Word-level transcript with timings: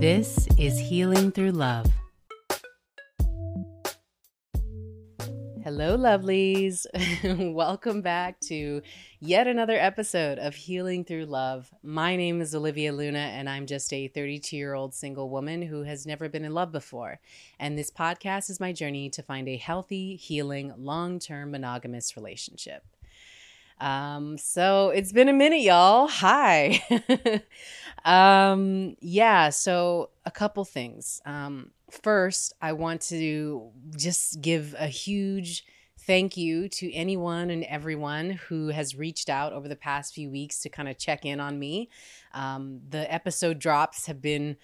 This 0.00 0.48
is 0.56 0.78
Healing 0.78 1.30
Through 1.30 1.50
Love. 1.50 1.84
Hello, 5.62 5.98
lovelies. 5.98 6.86
Welcome 7.54 8.00
back 8.00 8.40
to 8.48 8.80
yet 9.20 9.46
another 9.46 9.76
episode 9.76 10.38
of 10.38 10.54
Healing 10.54 11.04
Through 11.04 11.26
Love. 11.26 11.70
My 11.82 12.16
name 12.16 12.40
is 12.40 12.54
Olivia 12.54 12.94
Luna, 12.94 13.18
and 13.18 13.46
I'm 13.46 13.66
just 13.66 13.92
a 13.92 14.08
32 14.08 14.56
year 14.56 14.72
old 14.72 14.94
single 14.94 15.28
woman 15.28 15.60
who 15.60 15.82
has 15.82 16.06
never 16.06 16.30
been 16.30 16.46
in 16.46 16.54
love 16.54 16.72
before. 16.72 17.20
And 17.58 17.76
this 17.76 17.90
podcast 17.90 18.48
is 18.48 18.58
my 18.58 18.72
journey 18.72 19.10
to 19.10 19.22
find 19.22 19.50
a 19.50 19.58
healthy, 19.58 20.16
healing, 20.16 20.72
long 20.78 21.18
term 21.18 21.50
monogamous 21.50 22.16
relationship. 22.16 22.86
Um, 23.80 24.36
so 24.38 24.90
it's 24.90 25.12
been 25.12 25.28
a 25.28 25.32
minute, 25.32 25.62
y'all. 25.62 26.06
Hi. 26.08 26.82
um, 28.04 28.96
yeah, 29.00 29.48
so 29.50 30.10
a 30.24 30.30
couple 30.30 30.64
things. 30.64 31.20
Um, 31.24 31.70
first, 31.90 32.52
I 32.60 32.72
want 32.74 33.00
to 33.02 33.70
just 33.96 34.40
give 34.40 34.74
a 34.78 34.86
huge 34.86 35.64
thank 36.00 36.36
you 36.36 36.68
to 36.68 36.92
anyone 36.92 37.50
and 37.50 37.64
everyone 37.64 38.30
who 38.30 38.68
has 38.68 38.96
reached 38.96 39.28
out 39.28 39.52
over 39.52 39.68
the 39.68 39.76
past 39.76 40.14
few 40.14 40.30
weeks 40.30 40.60
to 40.60 40.68
kind 40.68 40.88
of 40.88 40.98
check 40.98 41.24
in 41.24 41.40
on 41.40 41.58
me. 41.58 41.88
Um, 42.32 42.80
the 42.88 43.12
episode 43.12 43.58
drops 43.58 44.06
have 44.06 44.20
been 44.20 44.56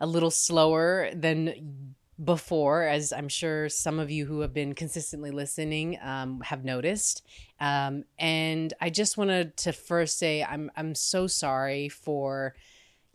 a 0.00 0.06
little 0.06 0.30
slower 0.30 1.10
than 1.14 1.94
before, 2.24 2.82
as 2.84 3.12
I'm 3.12 3.28
sure 3.28 3.68
some 3.68 3.98
of 3.98 4.10
you 4.10 4.26
who 4.26 4.40
have 4.40 4.52
been 4.52 4.74
consistently 4.74 5.30
listening 5.30 5.98
um, 6.02 6.40
have 6.40 6.64
noticed. 6.64 7.22
Um, 7.60 8.04
and 8.18 8.72
I 8.80 8.90
just 8.90 9.16
wanted 9.16 9.56
to 9.58 9.72
first 9.72 10.18
say 10.18 10.42
I'm 10.42 10.70
I'm 10.76 10.94
so 10.94 11.26
sorry 11.26 11.88
for, 11.88 12.54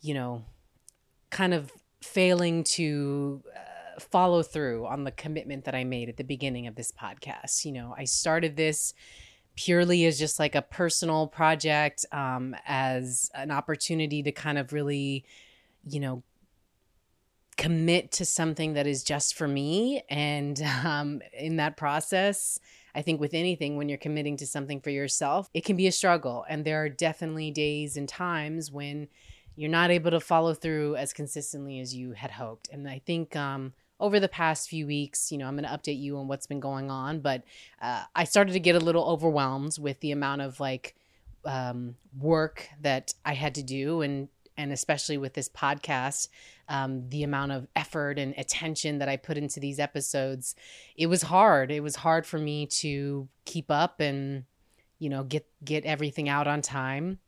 you 0.00 0.14
know, 0.14 0.44
kind 1.30 1.54
of 1.54 1.72
failing 2.02 2.64
to. 2.64 3.42
Uh, 3.54 3.60
follow 3.98 4.44
through 4.44 4.86
on 4.86 5.02
the 5.02 5.10
commitment 5.10 5.64
that 5.64 5.74
I 5.74 5.82
made 5.82 6.08
at 6.08 6.16
the 6.16 6.22
beginning 6.22 6.68
of 6.68 6.76
this 6.76 6.92
podcast. 6.92 7.64
You 7.64 7.72
know, 7.72 7.96
I 7.98 8.04
started 8.04 8.56
this 8.56 8.94
purely 9.56 10.06
as 10.06 10.20
just 10.20 10.38
like 10.38 10.54
a 10.54 10.62
personal 10.62 11.26
project, 11.26 12.06
um, 12.12 12.54
as 12.64 13.28
an 13.34 13.50
opportunity 13.50 14.22
to 14.22 14.30
kind 14.30 14.56
of 14.56 14.72
really, 14.72 15.24
you 15.84 15.98
know, 15.98 16.22
commit 17.58 18.12
to 18.12 18.24
something 18.24 18.74
that 18.74 18.86
is 18.86 19.02
just 19.02 19.34
for 19.34 19.46
me. 19.46 20.02
And 20.08 20.62
um, 20.84 21.20
in 21.34 21.56
that 21.56 21.76
process, 21.76 22.58
I 22.94 23.02
think 23.02 23.20
with 23.20 23.34
anything, 23.34 23.76
when 23.76 23.88
you're 23.88 23.98
committing 23.98 24.38
to 24.38 24.46
something 24.46 24.80
for 24.80 24.90
yourself, 24.90 25.50
it 25.52 25.64
can 25.64 25.76
be 25.76 25.86
a 25.86 25.92
struggle. 25.92 26.46
And 26.48 26.64
there 26.64 26.82
are 26.82 26.88
definitely 26.88 27.50
days 27.50 27.96
and 27.96 28.08
times 28.08 28.72
when 28.72 29.08
you're 29.56 29.70
not 29.70 29.90
able 29.90 30.12
to 30.12 30.20
follow 30.20 30.54
through 30.54 30.96
as 30.96 31.12
consistently 31.12 31.80
as 31.80 31.94
you 31.94 32.12
had 32.12 32.30
hoped. 32.30 32.68
And 32.72 32.88
I 32.88 33.02
think 33.04 33.34
um, 33.34 33.72
over 33.98 34.20
the 34.20 34.28
past 34.28 34.68
few 34.68 34.86
weeks, 34.86 35.32
you 35.32 35.38
know, 35.38 35.48
I'm 35.48 35.56
going 35.56 35.64
to 35.64 35.70
update 35.70 36.00
you 36.00 36.16
on 36.16 36.28
what's 36.28 36.46
been 36.46 36.60
going 36.60 36.92
on, 36.92 37.20
but 37.20 37.42
uh, 37.82 38.04
I 38.14 38.22
started 38.22 38.52
to 38.52 38.60
get 38.60 38.76
a 38.76 38.80
little 38.80 39.04
overwhelmed 39.04 39.76
with 39.80 39.98
the 39.98 40.12
amount 40.12 40.42
of 40.42 40.60
like 40.60 40.94
um, 41.44 41.96
work 42.18 42.68
that 42.82 43.14
I 43.24 43.34
had 43.34 43.56
to 43.56 43.62
do 43.64 44.02
and 44.02 44.28
and 44.58 44.72
especially 44.72 45.16
with 45.16 45.32
this 45.32 45.48
podcast, 45.48 46.28
um, 46.68 47.08
the 47.08 47.22
amount 47.22 47.52
of 47.52 47.66
effort 47.74 48.18
and 48.18 48.34
attention 48.36 48.98
that 48.98 49.08
I 49.08 49.16
put 49.16 49.38
into 49.38 49.60
these 49.60 49.78
episodes, 49.78 50.54
it 50.96 51.06
was 51.06 51.22
hard. 51.22 51.70
It 51.70 51.82
was 51.82 51.96
hard 51.96 52.26
for 52.26 52.38
me 52.38 52.66
to 52.66 53.28
keep 53.46 53.70
up 53.70 54.00
and, 54.00 54.44
you 54.98 55.08
know, 55.08 55.22
get 55.22 55.46
get 55.64 55.86
everything 55.86 56.28
out 56.28 56.46
on 56.46 56.60
time. 56.60 57.20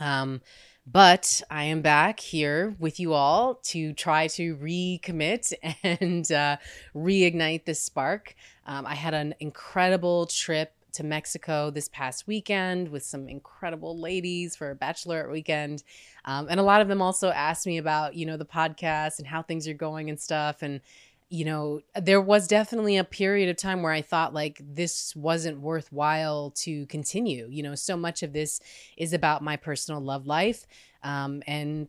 Um, 0.00 0.42
but 0.86 1.40
I 1.50 1.64
am 1.64 1.80
back 1.80 2.20
here 2.20 2.76
with 2.78 3.00
you 3.00 3.14
all 3.14 3.54
to 3.66 3.94
try 3.94 4.26
to 4.28 4.56
recommit 4.56 5.54
and 5.82 6.30
uh, 6.30 6.58
reignite 6.94 7.64
this 7.64 7.80
spark. 7.80 8.34
Um, 8.66 8.84
I 8.84 8.94
had 8.94 9.14
an 9.14 9.34
incredible 9.40 10.26
trip 10.26 10.74
to 10.94 11.04
Mexico 11.04 11.70
this 11.70 11.88
past 11.88 12.26
weekend 12.26 12.88
with 12.88 13.02
some 13.02 13.28
incredible 13.28 13.98
ladies 13.98 14.56
for 14.56 14.70
a 14.70 14.76
bachelorette 14.76 15.30
weekend. 15.30 15.82
Um, 16.24 16.46
and 16.48 16.58
a 16.58 16.62
lot 16.62 16.80
of 16.80 16.88
them 16.88 17.02
also 17.02 17.30
asked 17.30 17.66
me 17.66 17.78
about, 17.78 18.14
you 18.14 18.26
know, 18.26 18.36
the 18.36 18.44
podcast 18.44 19.18
and 19.18 19.26
how 19.26 19.42
things 19.42 19.68
are 19.68 19.74
going 19.74 20.08
and 20.08 20.18
stuff. 20.18 20.62
And, 20.62 20.80
you 21.28 21.44
know, 21.44 21.80
there 22.00 22.20
was 22.20 22.46
definitely 22.48 22.96
a 22.96 23.04
period 23.04 23.48
of 23.48 23.56
time 23.56 23.82
where 23.82 23.92
I 23.92 24.02
thought 24.02 24.32
like 24.32 24.60
this 24.60 25.14
wasn't 25.16 25.60
worthwhile 25.60 26.50
to 26.56 26.86
continue. 26.86 27.46
You 27.50 27.62
know, 27.62 27.74
so 27.74 27.96
much 27.96 28.22
of 28.22 28.32
this 28.32 28.60
is 28.96 29.12
about 29.12 29.42
my 29.42 29.56
personal 29.56 30.00
love 30.00 30.26
life. 30.26 30.66
Um, 31.02 31.42
and 31.46 31.88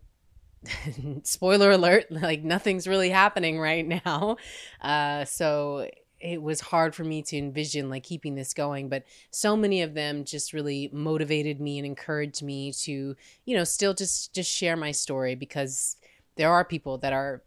spoiler 1.23 1.71
alert, 1.71 2.11
like 2.11 2.43
nothing's 2.43 2.87
really 2.87 3.09
happening 3.09 3.59
right 3.59 3.87
now. 4.05 4.37
Uh, 4.81 5.25
so 5.25 5.89
it 6.25 6.41
was 6.41 6.59
hard 6.59 6.95
for 6.95 7.03
me 7.03 7.21
to 7.21 7.37
envision 7.37 7.89
like 7.89 8.03
keeping 8.03 8.35
this 8.35 8.53
going 8.53 8.89
but 8.89 9.03
so 9.31 9.55
many 9.55 9.81
of 9.81 9.93
them 9.93 10.25
just 10.25 10.53
really 10.53 10.89
motivated 10.91 11.61
me 11.61 11.77
and 11.77 11.85
encouraged 11.85 12.41
me 12.41 12.73
to 12.73 13.15
you 13.45 13.55
know 13.55 13.63
still 13.63 13.93
just 13.93 14.33
just 14.33 14.51
share 14.51 14.75
my 14.75 14.91
story 14.91 15.35
because 15.35 15.97
there 16.35 16.51
are 16.51 16.65
people 16.65 16.97
that 16.97 17.13
are 17.13 17.43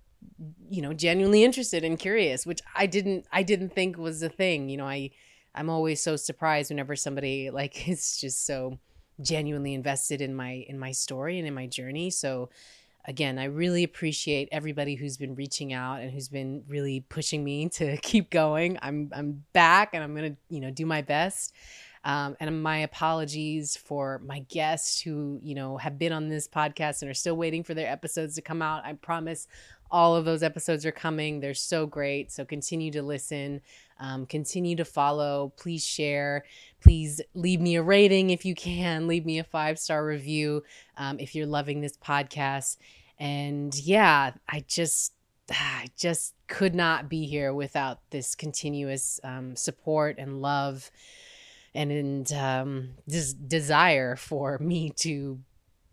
you 0.71 0.81
know 0.81 0.93
genuinely 0.93 1.43
interested 1.45 1.85
and 1.85 1.99
curious 1.99 2.47
which 2.47 2.61
i 2.75 2.87
didn't 2.87 3.27
i 3.33 3.43
didn't 3.43 3.75
think 3.75 3.99
was 3.99 4.23
a 4.23 4.29
thing 4.29 4.69
you 4.69 4.77
know 4.77 4.87
i 4.87 5.11
i'm 5.55 5.69
always 5.69 6.01
so 6.01 6.17
surprised 6.17 6.71
whenever 6.71 6.95
somebody 6.95 7.51
like 7.61 7.89
is 7.89 8.19
just 8.19 8.47
so 8.47 8.79
genuinely 9.21 9.75
invested 9.75 10.21
in 10.21 10.35
my 10.35 10.65
in 10.69 10.79
my 10.79 10.93
story 10.93 11.39
and 11.39 11.49
in 11.49 11.55
my 11.55 11.67
journey 11.67 12.11
so 12.11 12.49
again, 13.09 13.39
I 13.39 13.45
really 13.45 13.85
appreciate 13.85 14.51
everybody 14.53 14.95
who's 14.95 15.17
been 15.17 15.35
reaching 15.35 15.73
out 15.73 16.03
and 16.03 16.13
who's 16.13 16.29
been 16.29 16.63
really 16.69 17.01
pushing 17.09 17.43
me 17.43 17.71
to 17.71 17.97
keep 18.03 18.31
going. 18.31 18.79
I'm 18.83 19.11
I'm 19.13 19.45
back 19.53 19.91
and 19.95 20.05
I'm 20.05 20.15
gonna 20.15 20.37
you 20.49 20.61
know 20.61 20.71
do 20.71 20.87
my 20.87 21.03
best. 21.03 21.55
Um, 22.05 22.37
and 22.39 22.63
my 22.63 22.79
apologies 22.79 23.77
for 23.77 24.21
my 24.25 24.41
guests 24.41 25.01
who 25.01 25.41
you 25.43 25.55
know 25.55 25.79
have 25.79 25.99
been 25.99 26.13
on 26.13 26.29
this 26.29 26.47
podcast 26.47 27.03
and 27.03 27.11
are 27.11 27.15
still 27.15 27.37
waiting 27.37 27.65
for 27.65 27.75
their 27.75 27.91
episodes 27.91 28.37
to 28.37 28.43
come 28.43 28.63
out. 28.63 28.85
I 28.85 28.93
promise 28.93 29.49
all 29.91 30.17
of 30.17 30.25
those 30.25 30.43
episodes 30.43 30.85
are 30.85 30.93
coming. 30.93 31.41
They're 31.41 31.55
so 31.55 31.87
great. 31.87 32.31
So 32.31 32.45
continue 32.45 32.91
to 32.93 33.03
listen, 33.03 33.63
um, 33.99 34.27
continue 34.27 34.77
to 34.77 34.85
follow. 34.85 35.53
Please 35.57 35.85
share. 35.85 36.45
Please 36.83 37.21
leave 37.35 37.61
me 37.61 37.77
a 37.77 37.83
rating 37.83 38.31
if 38.31 38.45
you 38.45 38.55
can. 38.55 39.07
Leave 39.07 39.25
me 39.25 39.39
a 39.39 39.45
five 39.45 39.79
star 39.79 40.05
review 40.05 40.63
um, 40.97 41.19
if 41.19 41.35
you're 41.35 41.47
loving 41.47 41.81
this 41.81 41.97
podcast. 41.97 42.77
And 43.19 43.75
yeah, 43.75 44.33
I 44.49 44.65
just 44.67 45.13
I 45.51 45.89
just 45.97 46.35
could 46.47 46.75
not 46.75 47.09
be 47.09 47.27
here 47.27 47.53
without 47.53 48.01
this 48.11 48.35
continuous 48.35 49.21
um, 49.23 49.57
support 49.57 50.17
and 50.19 50.41
love 50.41 50.91
and, 51.75 51.93
and 51.93 52.33
um, 52.33 52.91
this 53.07 53.33
desire 53.33 54.17
for 54.17 54.59
me 54.59 54.91
to 54.91 55.39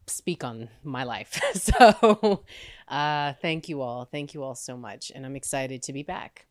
speak 0.07 0.43
on 0.43 0.69
my 0.83 1.03
life. 1.03 1.39
so, 1.53 2.43
uh, 2.87 3.33
thank 3.41 3.67
you 3.69 3.81
all. 3.81 4.05
Thank 4.05 4.33
you 4.33 4.43
all 4.43 4.55
so 4.55 4.77
much. 4.77 5.11
And 5.13 5.25
I'm 5.25 5.35
excited 5.35 5.83
to 5.83 5.93
be 5.93 6.03
back. 6.03 6.45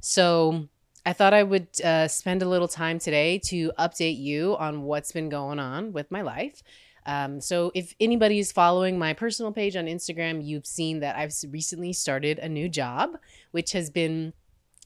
So, 0.00 0.68
I 1.04 1.12
thought 1.12 1.34
I 1.34 1.44
would 1.44 1.68
uh, 1.84 2.08
spend 2.08 2.42
a 2.42 2.48
little 2.48 2.66
time 2.66 2.98
today 2.98 3.38
to 3.44 3.70
update 3.78 4.18
you 4.18 4.56
on 4.56 4.82
what's 4.82 5.12
been 5.12 5.28
going 5.28 5.60
on 5.60 5.92
with 5.92 6.10
my 6.10 6.22
life. 6.22 6.62
Um, 7.06 7.40
so, 7.40 7.70
if 7.74 7.94
anybody 8.00 8.38
is 8.38 8.52
following 8.52 8.98
my 8.98 9.12
personal 9.12 9.52
page 9.52 9.76
on 9.76 9.86
Instagram, 9.86 10.44
you've 10.44 10.66
seen 10.66 11.00
that 11.00 11.16
I've 11.16 11.32
recently 11.50 11.92
started 11.92 12.38
a 12.38 12.48
new 12.48 12.68
job, 12.68 13.16
which 13.52 13.72
has 13.72 13.90
been, 13.90 14.32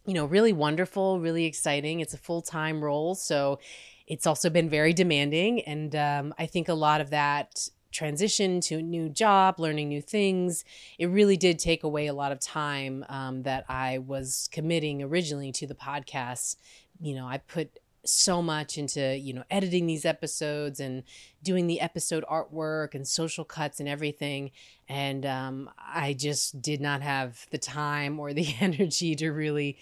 you 0.06 0.14
know, 0.14 0.26
really 0.26 0.52
wonderful, 0.52 1.18
really 1.18 1.46
exciting. 1.46 2.00
It's 2.00 2.14
a 2.14 2.18
full 2.18 2.42
time 2.42 2.84
role. 2.84 3.14
So, 3.14 3.58
it's 4.06 4.26
also 4.26 4.50
been 4.50 4.68
very 4.68 4.92
demanding. 4.92 5.60
And 5.62 5.94
um, 5.94 6.34
I 6.36 6.46
think 6.46 6.68
a 6.68 6.74
lot 6.74 7.00
of 7.00 7.10
that 7.10 7.68
transition 7.92 8.60
to 8.60 8.76
a 8.76 8.82
new 8.82 9.08
job, 9.08 9.58
learning 9.58 9.88
new 9.88 10.02
things, 10.02 10.64
it 10.98 11.06
really 11.06 11.36
did 11.36 11.58
take 11.58 11.84
away 11.84 12.06
a 12.06 12.12
lot 12.12 12.32
of 12.32 12.40
time 12.40 13.04
um, 13.08 13.42
that 13.42 13.64
I 13.68 13.98
was 13.98 14.48
committing 14.52 15.02
originally 15.02 15.52
to 15.52 15.66
the 15.66 15.74
podcast. 15.74 16.56
You 17.00 17.14
know, 17.14 17.26
I 17.26 17.38
put 17.38 17.78
so 18.04 18.40
much 18.40 18.78
into 18.78 19.16
you 19.16 19.32
know 19.32 19.44
editing 19.50 19.86
these 19.86 20.04
episodes 20.04 20.80
and 20.80 21.02
doing 21.42 21.66
the 21.66 21.80
episode 21.80 22.24
artwork 22.30 22.94
and 22.94 23.06
social 23.06 23.44
cuts 23.44 23.80
and 23.80 23.88
everything. 23.88 24.50
And 24.88 25.24
um, 25.24 25.70
i 25.78 26.12
just 26.12 26.60
did 26.60 26.80
not 26.80 27.02
have 27.02 27.46
the 27.50 27.58
time 27.58 28.18
or 28.18 28.32
the 28.32 28.54
energy 28.60 29.14
to 29.16 29.30
really 29.30 29.78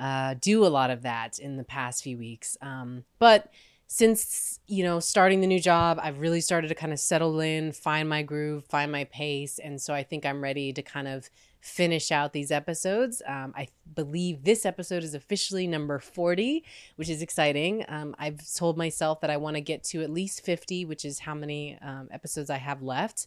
uh, 0.00 0.34
do 0.40 0.64
a 0.64 0.68
lot 0.68 0.90
of 0.90 1.02
that 1.02 1.38
in 1.38 1.56
the 1.56 1.64
past 1.64 2.04
few 2.04 2.16
weeks. 2.16 2.56
Um, 2.62 3.04
but 3.18 3.52
since 3.90 4.60
you 4.66 4.84
know 4.84 5.00
starting 5.00 5.40
the 5.40 5.46
new 5.46 5.58
job 5.58 5.98
i've 6.02 6.20
really 6.20 6.42
started 6.42 6.68
to 6.68 6.74
kind 6.74 6.92
of 6.92 7.00
settle 7.00 7.40
in 7.40 7.72
find 7.72 8.06
my 8.06 8.22
groove 8.22 8.64
find 8.66 8.92
my 8.92 9.04
pace. 9.04 9.58
And 9.58 9.80
so 9.80 9.94
i 9.94 10.02
think 10.02 10.26
i'm 10.26 10.42
ready 10.42 10.72
to 10.72 10.82
kind 10.82 11.08
of 11.08 11.30
finish 11.60 12.10
out 12.12 12.32
these 12.32 12.50
episodes 12.50 13.22
um, 13.26 13.52
i 13.56 13.66
believe 13.94 14.44
this 14.44 14.64
episode 14.64 15.02
is 15.02 15.14
officially 15.14 15.66
number 15.66 15.98
40 15.98 16.64
which 16.96 17.08
is 17.08 17.22
exciting 17.22 17.84
um, 17.88 18.14
i've 18.18 18.40
told 18.54 18.76
myself 18.76 19.20
that 19.20 19.30
i 19.30 19.36
want 19.36 19.56
to 19.56 19.60
get 19.60 19.82
to 19.84 20.02
at 20.02 20.10
least 20.10 20.44
50 20.44 20.84
which 20.84 21.04
is 21.04 21.20
how 21.20 21.34
many 21.34 21.78
um, 21.82 22.08
episodes 22.10 22.50
i 22.50 22.56
have 22.56 22.82
left 22.82 23.26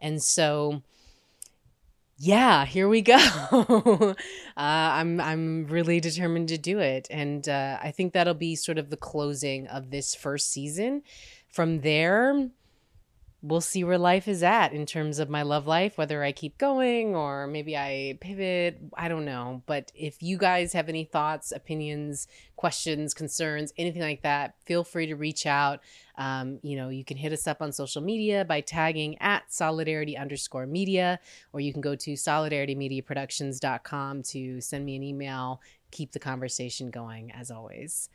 and 0.00 0.22
so 0.22 0.82
yeah, 2.24 2.64
here 2.66 2.88
we 2.88 3.00
go. 3.00 3.16
uh, 3.50 4.14
I'm 4.56 5.20
I'm 5.20 5.66
really 5.66 5.98
determined 5.98 6.50
to 6.50 6.58
do 6.58 6.78
it, 6.78 7.08
and 7.10 7.48
uh, 7.48 7.78
I 7.82 7.90
think 7.90 8.12
that'll 8.12 8.34
be 8.34 8.54
sort 8.54 8.78
of 8.78 8.90
the 8.90 8.96
closing 8.96 9.66
of 9.66 9.90
this 9.90 10.14
first 10.14 10.52
season. 10.52 11.02
From 11.48 11.80
there, 11.80 12.48
we'll 13.42 13.60
see 13.60 13.82
where 13.82 13.98
life 13.98 14.28
is 14.28 14.44
at 14.44 14.72
in 14.72 14.86
terms 14.86 15.18
of 15.18 15.28
my 15.28 15.42
love 15.42 15.66
life, 15.66 15.98
whether 15.98 16.22
I 16.22 16.30
keep 16.30 16.58
going 16.58 17.16
or 17.16 17.48
maybe 17.48 17.76
I 17.76 18.16
pivot. 18.20 18.78
I 18.96 19.08
don't 19.08 19.24
know. 19.24 19.64
But 19.66 19.90
if 19.96 20.22
you 20.22 20.38
guys 20.38 20.72
have 20.74 20.88
any 20.88 21.02
thoughts, 21.04 21.50
opinions, 21.50 22.28
questions, 22.54 23.14
concerns, 23.14 23.72
anything 23.76 24.02
like 24.02 24.22
that, 24.22 24.54
feel 24.64 24.84
free 24.84 25.06
to 25.06 25.16
reach 25.16 25.44
out. 25.44 25.80
Um, 26.16 26.60
you 26.62 26.76
know, 26.76 26.88
you 26.88 27.04
can 27.04 27.16
hit 27.16 27.32
us 27.32 27.48
up 27.48 27.60
on 27.60 27.72
social 27.72 28.00
media 28.00 28.44
by 28.44 28.60
tagging 28.60 29.20
at 29.20 29.52
solidarity 29.52 30.16
underscore 30.16 30.66
media, 30.66 31.18
or 31.52 31.58
you 31.60 31.72
can 31.72 31.80
go 31.80 31.96
to 31.96 32.12
solidaritymediaproductions.com 32.12 34.22
to 34.22 34.60
send 34.60 34.86
me 34.86 34.94
an 34.94 35.02
email. 35.02 35.60
Keep 35.90 36.12
the 36.12 36.20
conversation 36.20 36.90
going 36.90 37.32
as 37.32 37.50
always. 37.50 38.08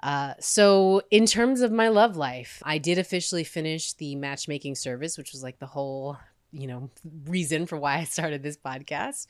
Uh, 0.00 0.34
so, 0.38 1.02
in 1.10 1.26
terms 1.26 1.60
of 1.60 1.72
my 1.72 1.88
love 1.88 2.16
life, 2.16 2.62
I 2.64 2.78
did 2.78 2.98
officially 2.98 3.44
finish 3.44 3.94
the 3.94 4.14
matchmaking 4.14 4.76
service, 4.76 5.18
which 5.18 5.32
was 5.32 5.42
like 5.42 5.58
the 5.58 5.66
whole, 5.66 6.16
you 6.52 6.66
know, 6.68 6.90
reason 7.26 7.66
for 7.66 7.76
why 7.76 7.96
I 7.98 8.04
started 8.04 8.42
this 8.42 8.56
podcast. 8.56 9.26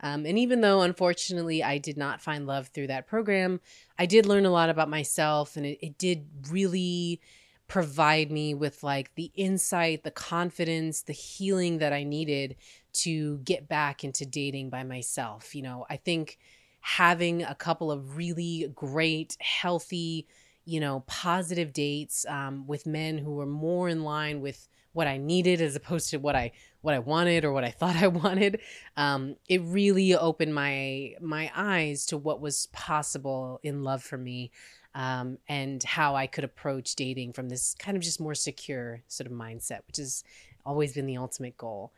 Um, 0.00 0.26
and 0.26 0.38
even 0.38 0.60
though, 0.60 0.82
unfortunately, 0.82 1.62
I 1.62 1.78
did 1.78 1.96
not 1.96 2.20
find 2.20 2.46
love 2.46 2.68
through 2.68 2.88
that 2.88 3.06
program, 3.06 3.60
I 3.98 4.06
did 4.06 4.26
learn 4.26 4.46
a 4.46 4.50
lot 4.50 4.68
about 4.68 4.88
myself, 4.88 5.56
and 5.56 5.64
it, 5.64 5.78
it 5.80 5.98
did 5.98 6.26
really 6.50 7.20
provide 7.68 8.30
me 8.30 8.52
with 8.52 8.82
like 8.82 9.14
the 9.14 9.30
insight, 9.34 10.04
the 10.04 10.10
confidence, 10.10 11.02
the 11.02 11.12
healing 11.12 11.78
that 11.78 11.92
I 11.92 12.04
needed 12.04 12.56
to 12.92 13.38
get 13.38 13.68
back 13.68 14.04
into 14.04 14.26
dating 14.26 14.70
by 14.70 14.82
myself. 14.82 15.54
You 15.54 15.62
know, 15.62 15.86
I 15.88 15.96
think 15.96 16.38
having 16.82 17.42
a 17.44 17.54
couple 17.54 17.90
of 17.90 18.16
really 18.16 18.70
great, 18.74 19.36
healthy, 19.40 20.26
you 20.64 20.80
know, 20.80 21.04
positive 21.06 21.72
dates 21.72 22.26
um, 22.26 22.66
with 22.66 22.86
men 22.86 23.16
who 23.18 23.32
were 23.34 23.46
more 23.46 23.88
in 23.88 24.02
line 24.02 24.40
with 24.40 24.68
what 24.92 25.06
I 25.06 25.16
needed 25.16 25.62
as 25.62 25.74
opposed 25.74 26.10
to 26.10 26.18
what 26.18 26.36
I 26.36 26.52
what 26.82 26.94
I 26.94 26.98
wanted 26.98 27.44
or 27.44 27.52
what 27.52 27.64
I 27.64 27.70
thought 27.78 27.96
I 27.96 28.08
wanted. 28.08 28.60
Um, 28.96 29.36
it 29.48 29.62
really 29.64 30.14
opened 30.14 30.54
my 30.54 31.14
my 31.20 31.50
eyes 31.54 32.04
to 32.06 32.18
what 32.18 32.40
was 32.40 32.66
possible 32.66 33.60
in 33.62 33.84
love 33.84 34.02
for 34.02 34.18
me, 34.18 34.50
um, 34.94 35.38
and 35.48 35.82
how 35.82 36.16
I 36.16 36.26
could 36.26 36.44
approach 36.44 36.96
dating 36.96 37.32
from 37.32 37.48
this 37.48 37.74
kind 37.78 37.96
of 37.96 38.02
just 38.02 38.20
more 38.20 38.34
secure 38.34 39.02
sort 39.06 39.30
of 39.30 39.32
mindset, 39.32 39.80
which 39.86 39.96
has 39.98 40.24
always 40.66 40.92
been 40.92 41.06
the 41.06 41.16
ultimate 41.16 41.56
goal. 41.56 41.92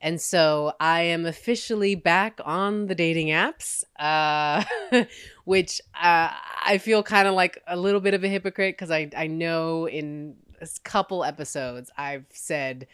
And 0.00 0.20
so 0.20 0.74
I 0.78 1.02
am 1.02 1.24
officially 1.24 1.94
back 1.94 2.40
on 2.44 2.86
the 2.86 2.94
dating 2.94 3.28
apps, 3.28 3.82
uh, 3.98 4.62
which 5.44 5.80
uh, 5.94 6.30
I 6.64 6.78
feel 6.78 7.02
kind 7.02 7.26
of 7.26 7.34
like 7.34 7.62
a 7.66 7.76
little 7.76 8.00
bit 8.00 8.14
of 8.14 8.22
a 8.22 8.28
hypocrite 8.28 8.76
because 8.76 8.90
I, 8.90 9.08
I 9.16 9.26
know 9.26 9.88
in 9.88 10.36
a 10.60 10.68
couple 10.84 11.24
episodes 11.24 11.90
I've 11.96 12.26
said 12.30 12.86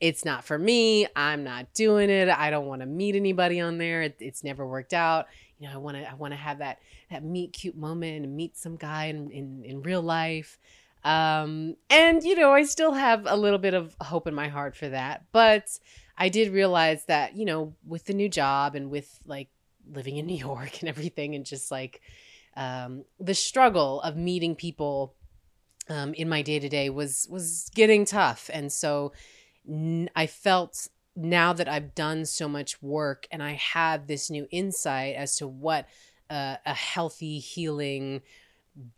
it's 0.00 0.24
not 0.24 0.44
for 0.44 0.58
me. 0.58 1.06
I'm 1.16 1.44
not 1.44 1.72
doing 1.74 2.10
it. 2.10 2.28
I 2.28 2.50
don't 2.50 2.66
want 2.66 2.80
to 2.82 2.86
meet 2.86 3.16
anybody 3.16 3.60
on 3.60 3.78
there. 3.78 4.02
It, 4.02 4.16
it's 4.18 4.44
never 4.44 4.66
worked 4.66 4.92
out. 4.92 5.26
You 5.58 5.68
know, 5.68 5.74
I 5.74 5.78
want 5.78 5.96
to 5.96 6.10
I 6.10 6.14
want 6.14 6.32
to 6.32 6.38
have 6.38 6.58
that 6.58 6.80
that 7.10 7.24
meet 7.24 7.52
cute 7.52 7.76
moment 7.76 8.24
and 8.24 8.36
meet 8.36 8.56
some 8.56 8.76
guy 8.76 9.06
in 9.06 9.30
in, 9.30 9.62
in 9.64 9.82
real 9.82 10.02
life. 10.02 10.58
Um, 11.04 11.76
and 11.88 12.22
you 12.22 12.34
know, 12.34 12.52
I 12.52 12.64
still 12.64 12.92
have 12.92 13.26
a 13.26 13.36
little 13.36 13.58
bit 13.58 13.74
of 13.74 13.94
hope 14.00 14.26
in 14.26 14.34
my 14.34 14.48
heart 14.48 14.76
for 14.76 14.88
that, 14.88 15.24
but 15.32 15.78
I 16.18 16.28
did 16.28 16.52
realize 16.52 17.04
that, 17.06 17.36
you 17.36 17.44
know, 17.44 17.74
with 17.86 18.04
the 18.04 18.14
new 18.14 18.28
job 18.28 18.74
and 18.74 18.90
with 18.90 19.20
like 19.26 19.48
living 19.92 20.16
in 20.16 20.26
New 20.32 20.36
York 20.36 20.80
and 20.80 20.88
everything, 20.88 21.34
and 21.34 21.44
just 21.44 21.70
like 21.70 22.00
um, 22.56 23.04
the 23.20 23.34
struggle 23.34 24.00
of 24.00 24.16
meeting 24.16 24.54
people 24.54 25.14
um, 25.88 26.14
in 26.14 26.28
my 26.28 26.42
day 26.42 26.58
to 26.58 26.68
day 26.68 26.90
was 26.90 27.26
was 27.30 27.70
getting 27.74 28.04
tough, 28.04 28.50
and 28.52 28.72
so 28.72 29.12
n- 29.68 30.10
I 30.16 30.26
felt 30.26 30.88
now 31.16 31.52
that 31.54 31.68
I've 31.68 31.94
done 31.94 32.26
so 32.26 32.46
much 32.46 32.82
work 32.82 33.26
and 33.30 33.42
I 33.42 33.52
have 33.52 34.06
this 34.06 34.30
new 34.30 34.46
insight 34.50 35.16
as 35.16 35.38
to 35.38 35.48
what 35.48 35.88
uh, 36.28 36.56
a 36.66 36.74
healthy, 36.74 37.38
healing 37.38 38.20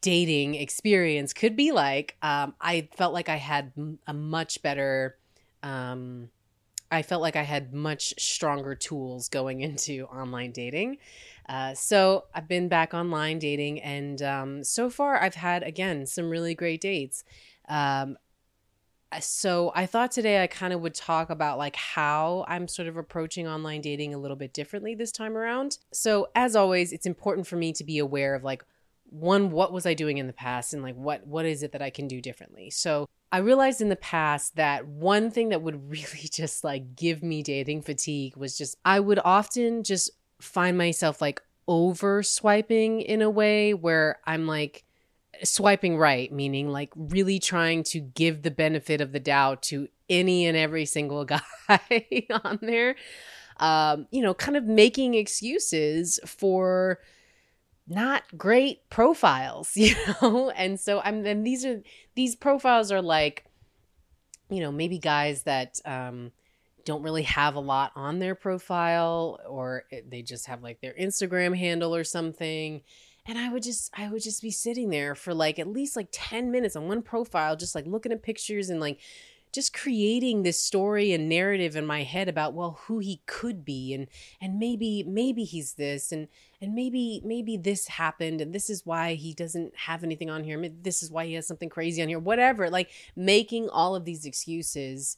dating 0.03 0.57
experience 0.57 1.33
could 1.33 1.55
be 1.55 1.71
like, 1.71 2.17
um, 2.23 2.55
I 2.61 2.89
felt 2.97 3.15
like 3.15 3.29
I 3.29 3.37
had 3.37 3.73
a 4.09 4.13
much 4.13 4.63
better 4.63 5.17
um, 5.63 6.31
I 6.91 7.03
felt 7.03 7.23
like 7.23 7.37
I 7.37 7.43
had 7.43 7.73
much 7.73 8.15
stronger 8.19 8.75
tools 8.75 9.29
going 9.29 9.61
into 9.69 10.05
online 10.07 10.53
dating. 10.53 10.99
Uh, 11.49 11.75
so 11.75 12.25
I've 12.35 12.49
been 12.49 12.69
back 12.69 12.93
online 12.93 13.39
dating, 13.39 13.81
and 13.81 14.21
um, 14.23 14.65
so 14.65 14.91
far 14.91 15.21
I've 15.21 15.35
had 15.35 15.63
again 15.63 16.07
some 16.07 16.29
really 16.29 16.55
great 16.55 16.81
dates. 16.81 17.25
Um, 17.69 18.19
so 19.21 19.73
I 19.75 19.87
thought 19.87 20.11
today 20.11 20.43
I 20.43 20.47
kind 20.47 20.75
of 20.75 20.81
would 20.83 20.95
talk 20.95 21.31
about 21.31 21.57
like 21.57 21.77
how 21.77 22.45
I'm 22.47 22.69
sort 22.69 22.89
of 22.89 22.97
approaching 22.99 23.49
online 23.49 23.81
dating 23.81 24.13
a 24.13 24.19
little 24.19 24.37
bit 24.37 24.53
differently 24.53 24.95
this 24.95 25.13
time 25.13 25.37
around. 25.37 25.79
So 25.93 26.29
as 26.35 26.55
always, 26.55 26.93
it's 26.93 27.07
important 27.07 27.47
for 27.47 27.57
me 27.57 27.73
to 27.73 27.85
be 27.85 27.99
aware 27.99 28.35
of 28.35 28.45
like 28.45 28.65
one 29.11 29.51
what 29.51 29.73
was 29.73 29.87
I 29.87 29.95
doing 29.95 30.19
in 30.19 30.27
the 30.27 30.35
past 30.35 30.75
and 30.75 30.83
like 30.83 30.95
what 30.95 31.27
what 31.27 31.47
is 31.47 31.63
it 31.63 31.73
that 31.73 31.81
I 31.81 31.89
can 31.89 32.07
do 32.07 32.21
differently. 32.21 32.69
So 32.69 33.09
I 33.31 33.39
realized 33.39 33.81
in 33.81 33.89
the 33.89 33.97
past 33.97 34.57
that 34.57 34.87
one 34.87 35.31
thing 35.31 35.51
that 35.51 35.63
would 35.63 35.91
really 35.91 36.29
just 36.31 36.65
like 36.65 36.97
give 36.97 37.23
me 37.23 37.43
dating 37.43 37.83
fatigue 37.83 38.37
was 38.37 38.57
just 38.57 38.77
I 38.85 39.01
would 39.01 39.21
often 39.25 39.83
just 39.83 40.11
find 40.41 40.79
myself 40.79 41.21
like 41.21 41.43
over 41.67 42.23
swiping 42.23 43.03
in 43.03 43.21
a 43.21 43.29
way 43.29 43.75
where 43.75 44.19
I'm 44.25 44.47
like 44.47 44.85
swiping 45.45 45.97
right, 45.97 46.33
meaning 46.33 46.69
like 46.69 46.91
really 46.97 47.39
trying 47.39 47.83
to 47.85 48.01
give 48.01 48.43
the 48.43 48.51
benefit 48.51 49.01
of 49.01 49.13
the 49.13 49.21
doubt 49.21 49.63
to 49.65 49.89
any 50.09 50.47
and 50.47 50.57
every 50.57 50.87
single 50.87 51.25
guy 51.27 51.41
on 52.45 52.59
there. 52.63 52.97
Um, 53.59 54.07
you 54.11 54.23
know, 54.23 54.35
kind 54.35 54.57
of 54.57 54.65
making 54.65 55.15
excuses 55.15 56.21
for 56.25 57.01
not 57.89 58.23
great 58.37 58.89
profiles, 58.91 59.71
you 59.77 59.95
know? 60.21 60.51
And 60.51 60.79
so 60.79 61.01
I'm 61.01 61.23
then 61.23 61.43
these 61.43 61.65
are 61.65 61.83
these 62.15 62.37
profiles 62.37 62.93
are 62.93 63.03
like, 63.03 63.45
you 64.51 64.61
know, 64.61 64.73
maybe 64.73 64.99
guys 64.99 65.43
that 65.45 65.81
um 65.85 66.33
don't 66.85 67.03
really 67.03 67.25
have 67.25 67.55
a 67.55 67.61
lot 67.61 67.93
on 67.95 68.19
their 68.19 68.35
profile 68.35 69.39
or 69.47 69.85
they 70.09 70.23
just 70.23 70.47
have 70.47 70.63
like 70.63 70.81
their 70.81 70.95
Instagram 70.95 71.57
handle 71.57 71.95
or 71.95 72.05
something. 72.05 72.81
And 73.27 73.39
I 73.39 73.51
would 73.51 73.63
just 73.63 73.93
I 73.95 74.09
would 74.09 74.23
just 74.23 74.41
be 74.41 74.51
sitting 74.51 74.89
there 74.89 75.15
for 75.15 75.35
like 75.35 75.59
at 75.59 75.69
least 75.69 75.97
like 75.97 76.09
10 76.13 76.51
minutes 76.51 76.77
on 76.77 76.89
one 76.89 77.03
profile 77.03 77.57
just 77.57 77.75
like 77.75 77.87
looking 77.87 78.11
at 78.11 78.23
pictures 78.23 78.71
and 78.71 78.81
like 78.81 79.01
just 79.59 79.75
creating 79.75 80.45
this 80.45 80.63
story 80.63 81.13
and 81.13 81.29
narrative 81.29 81.75
in 81.75 81.85
my 81.85 82.05
head 82.05 82.29
about 82.29 82.55
well 82.55 82.79
who 82.85 83.01
he 83.01 83.21
could 83.27 83.65
be 83.65 83.93
and 83.93 84.07
and 84.41 84.57
maybe 84.57 85.03
maybe 85.03 85.43
he's 85.43 85.73
this 85.73 86.13
and 86.13 86.29
and 86.63 86.77
maybe 86.77 87.21
maybe 87.25 87.57
this 87.57 87.89
happened 87.89 88.41
and 88.41 88.55
this 88.55 88.71
is 88.71 88.87
why 88.87 89.15
he 89.15 89.35
doesn't 89.35 89.75
have 89.75 90.05
anything 90.05 90.31
on 90.31 90.45
here 90.45 90.71
this 90.83 91.03
is 91.03 91.11
why 91.11 91.27
he 91.27 91.35
has 91.35 91.45
something 91.45 91.69
crazy 91.69 92.01
on 92.01 92.09
here 92.09 92.21
whatever 92.21 92.71
like 92.71 92.89
making 93.17 93.69
all 93.69 93.97
of 93.97 94.05
these 94.05 94.25
excuses 94.25 95.17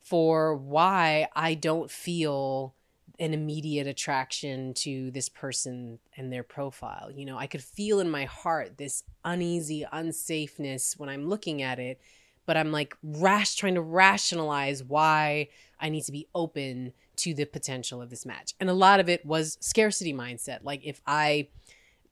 for 0.00 0.56
why 0.56 1.28
I 1.36 1.52
don't 1.52 1.90
feel 1.90 2.72
an 3.18 3.34
immediate 3.34 3.86
attraction 3.86 4.72
to 4.72 5.10
this 5.10 5.28
person 5.28 5.98
and 6.16 6.32
their 6.32 6.42
profile. 6.42 7.10
You 7.10 7.26
know, 7.26 7.38
I 7.38 7.46
could 7.46 7.62
feel 7.62 7.98
in 8.00 8.08
my 8.08 8.24
heart 8.24 8.78
this 8.78 9.02
uneasy 9.24 9.84
unsafeness 9.92 10.98
when 10.98 11.08
I'm 11.08 11.28
looking 11.28 11.60
at 11.60 11.78
it 11.78 12.00
but 12.46 12.56
I'm 12.56 12.72
like 12.72 12.96
rash 13.02 13.56
trying 13.56 13.74
to 13.74 13.82
rationalize 13.82 14.82
why 14.82 15.48
I 15.78 15.88
need 15.88 16.04
to 16.04 16.12
be 16.12 16.28
open 16.34 16.92
to 17.16 17.34
the 17.34 17.44
potential 17.44 18.00
of 18.00 18.10
this 18.10 18.24
match. 18.24 18.54
And 18.60 18.70
a 18.70 18.74
lot 18.74 19.00
of 19.00 19.08
it 19.08 19.24
was 19.26 19.58
scarcity 19.60 20.14
mindset. 20.14 20.60
Like 20.62 20.84
if 20.84 21.00
I 21.06 21.48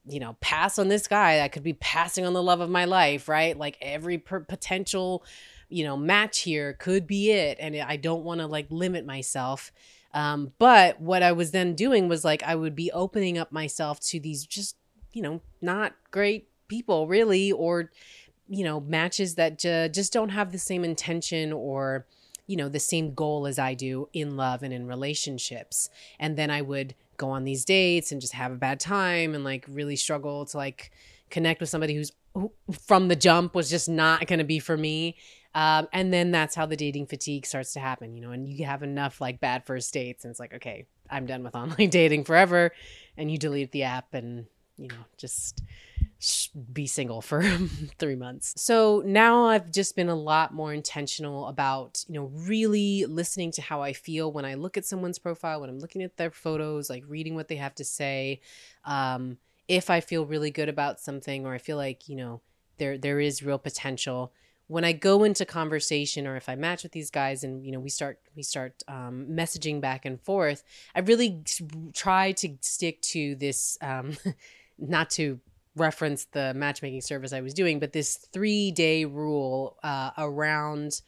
you 0.07 0.19
know, 0.19 0.37
pass 0.39 0.77
on 0.77 0.87
this 0.87 1.07
guy, 1.07 1.41
I 1.41 1.47
could 1.47 1.63
be 1.63 1.73
passing 1.73 2.25
on 2.25 2.33
the 2.33 2.43
love 2.43 2.61
of 2.61 2.69
my 2.69 2.85
life, 2.85 3.27
right? 3.27 3.57
Like 3.57 3.77
every 3.81 4.17
per- 4.17 4.41
potential, 4.41 5.23
you 5.67 5.83
know, 5.83 5.97
match 5.97 6.39
here 6.39 6.73
could 6.73 7.07
be 7.07 7.31
it. 7.31 7.57
And 7.59 7.75
I 7.75 7.97
don't 7.97 8.23
want 8.23 8.39
to 8.39 8.47
like 8.47 8.67
limit 8.69 9.05
myself. 9.05 9.71
Um, 10.13 10.53
but 10.59 11.01
what 11.01 11.23
I 11.23 11.31
was 11.31 11.51
then 11.51 11.75
doing 11.75 12.07
was 12.07 12.23
like, 12.23 12.43
I 12.43 12.55
would 12.55 12.75
be 12.75 12.91
opening 12.91 13.37
up 13.37 13.51
myself 13.51 13.99
to 14.01 14.19
these 14.19 14.45
just, 14.45 14.77
you 15.11 15.21
know, 15.21 15.41
not 15.61 15.93
great 16.11 16.49
people 16.67 17.07
really, 17.07 17.51
or 17.51 17.91
you 18.47 18.63
know, 18.63 18.79
matches 18.79 19.35
that 19.35 19.59
just 19.59 20.13
don't 20.13 20.29
have 20.29 20.51
the 20.51 20.59
same 20.59 20.83
intention 20.83 21.51
or, 21.51 22.05
you 22.47 22.55
know, 22.55 22.69
the 22.69 22.79
same 22.79 23.13
goal 23.13 23.47
as 23.47 23.57
I 23.57 23.73
do 23.73 24.07
in 24.13 24.37
love 24.37 24.63
and 24.63 24.73
in 24.73 24.87
relationships. 24.87 25.89
And 26.19 26.37
then 26.37 26.51
I 26.51 26.61
would 26.61 26.95
go 27.17 27.29
on 27.29 27.43
these 27.43 27.65
dates 27.65 28.11
and 28.11 28.21
just 28.21 28.33
have 28.33 28.51
a 28.51 28.55
bad 28.55 28.79
time 28.79 29.33
and 29.33 29.43
like 29.43 29.65
really 29.67 29.95
struggle 29.95 30.45
to 30.45 30.57
like 30.57 30.91
connect 31.29 31.59
with 31.59 31.69
somebody 31.69 31.95
who's 31.95 32.11
who, 32.33 32.51
from 32.85 33.07
the 33.07 33.15
jump 33.15 33.55
was 33.55 33.69
just 33.69 33.89
not 33.89 34.27
going 34.27 34.39
to 34.39 34.45
be 34.45 34.59
for 34.59 34.75
me. 34.77 35.15
Um, 35.55 35.87
and 35.93 36.13
then 36.13 36.31
that's 36.31 36.53
how 36.53 36.65
the 36.65 36.75
dating 36.75 37.07
fatigue 37.07 37.45
starts 37.45 37.73
to 37.73 37.79
happen, 37.79 38.13
you 38.13 38.21
know, 38.21 38.31
and 38.31 38.47
you 38.47 38.65
have 38.65 38.83
enough 38.83 39.21
like 39.21 39.39
bad 39.39 39.65
first 39.65 39.93
dates 39.93 40.25
and 40.25 40.31
it's 40.31 40.39
like, 40.39 40.53
okay, 40.53 40.85
I'm 41.09 41.25
done 41.25 41.43
with 41.43 41.55
online 41.55 41.89
dating 41.89 42.25
forever. 42.25 42.71
And 43.17 43.31
you 43.31 43.37
delete 43.37 43.71
the 43.71 43.83
app 43.83 44.13
and, 44.13 44.45
you 44.77 44.89
know, 44.89 45.05
just 45.17 45.63
be 46.73 46.87
single 46.87 47.21
for 47.21 47.43
three 47.99 48.15
months. 48.15 48.53
So 48.57 49.03
now 49.05 49.45
I've 49.45 49.71
just 49.71 49.95
been 49.95 50.09
a 50.09 50.15
lot 50.15 50.53
more 50.53 50.73
intentional 50.73 51.47
about, 51.47 52.03
you 52.07 52.15
know, 52.15 52.31
really 52.33 53.05
listening 53.05 53.51
to 53.53 53.61
how 53.61 53.81
I 53.81 53.93
feel 53.93 54.31
when 54.31 54.45
I 54.45 54.55
look 54.55 54.77
at 54.77 54.85
someone's 54.85 55.19
profile, 55.19 55.61
when 55.61 55.69
I'm 55.69 55.79
looking 55.79 56.01
at 56.01 56.17
their 56.17 56.31
photos, 56.31 56.89
like 56.89 57.03
reading 57.07 57.35
what 57.35 57.47
they 57.47 57.57
have 57.57 57.75
to 57.75 57.85
say. 57.85 58.41
Um, 58.83 59.37
if 59.67 59.89
I 59.89 59.99
feel 59.99 60.25
really 60.25 60.51
good 60.51 60.69
about 60.69 60.99
something 60.99 61.45
or 61.45 61.53
I 61.53 61.57
feel 61.57 61.77
like, 61.77 62.07
you 62.07 62.15
know, 62.15 62.41
there 62.77 62.97
there 62.97 63.19
is 63.19 63.41
real 63.41 63.57
potential 63.57 64.33
when 64.67 64.83
I 64.83 64.93
go 64.93 65.23
into 65.23 65.45
conversation 65.45 66.25
or 66.25 66.35
if 66.35 66.49
I 66.49 66.55
match 66.55 66.83
with 66.83 66.91
these 66.91 67.11
guys 67.11 67.43
and 67.43 67.63
you 67.63 67.71
know 67.71 67.79
we 67.79 67.89
start 67.89 68.19
we 68.35 68.43
start 68.43 68.83
um, 68.87 69.27
messaging 69.29 69.79
back 69.79 70.05
and 70.05 70.19
forth, 70.19 70.63
I 70.95 70.99
really 71.01 71.43
try 71.93 72.31
to 72.33 72.57
stick 72.61 73.01
to 73.03 73.35
this, 73.35 73.77
um, 73.81 74.17
not 74.79 75.09
to 75.11 75.39
reference 75.75 76.25
the 76.25 76.53
matchmaking 76.53 77.01
service 77.01 77.33
I 77.33 77.41
was 77.41 77.53
doing, 77.53 77.79
but 77.79 77.93
this 77.93 78.15
three 78.15 78.71
day 78.71 79.05
rule 79.05 79.77
uh, 79.83 80.11
around 80.17 81.01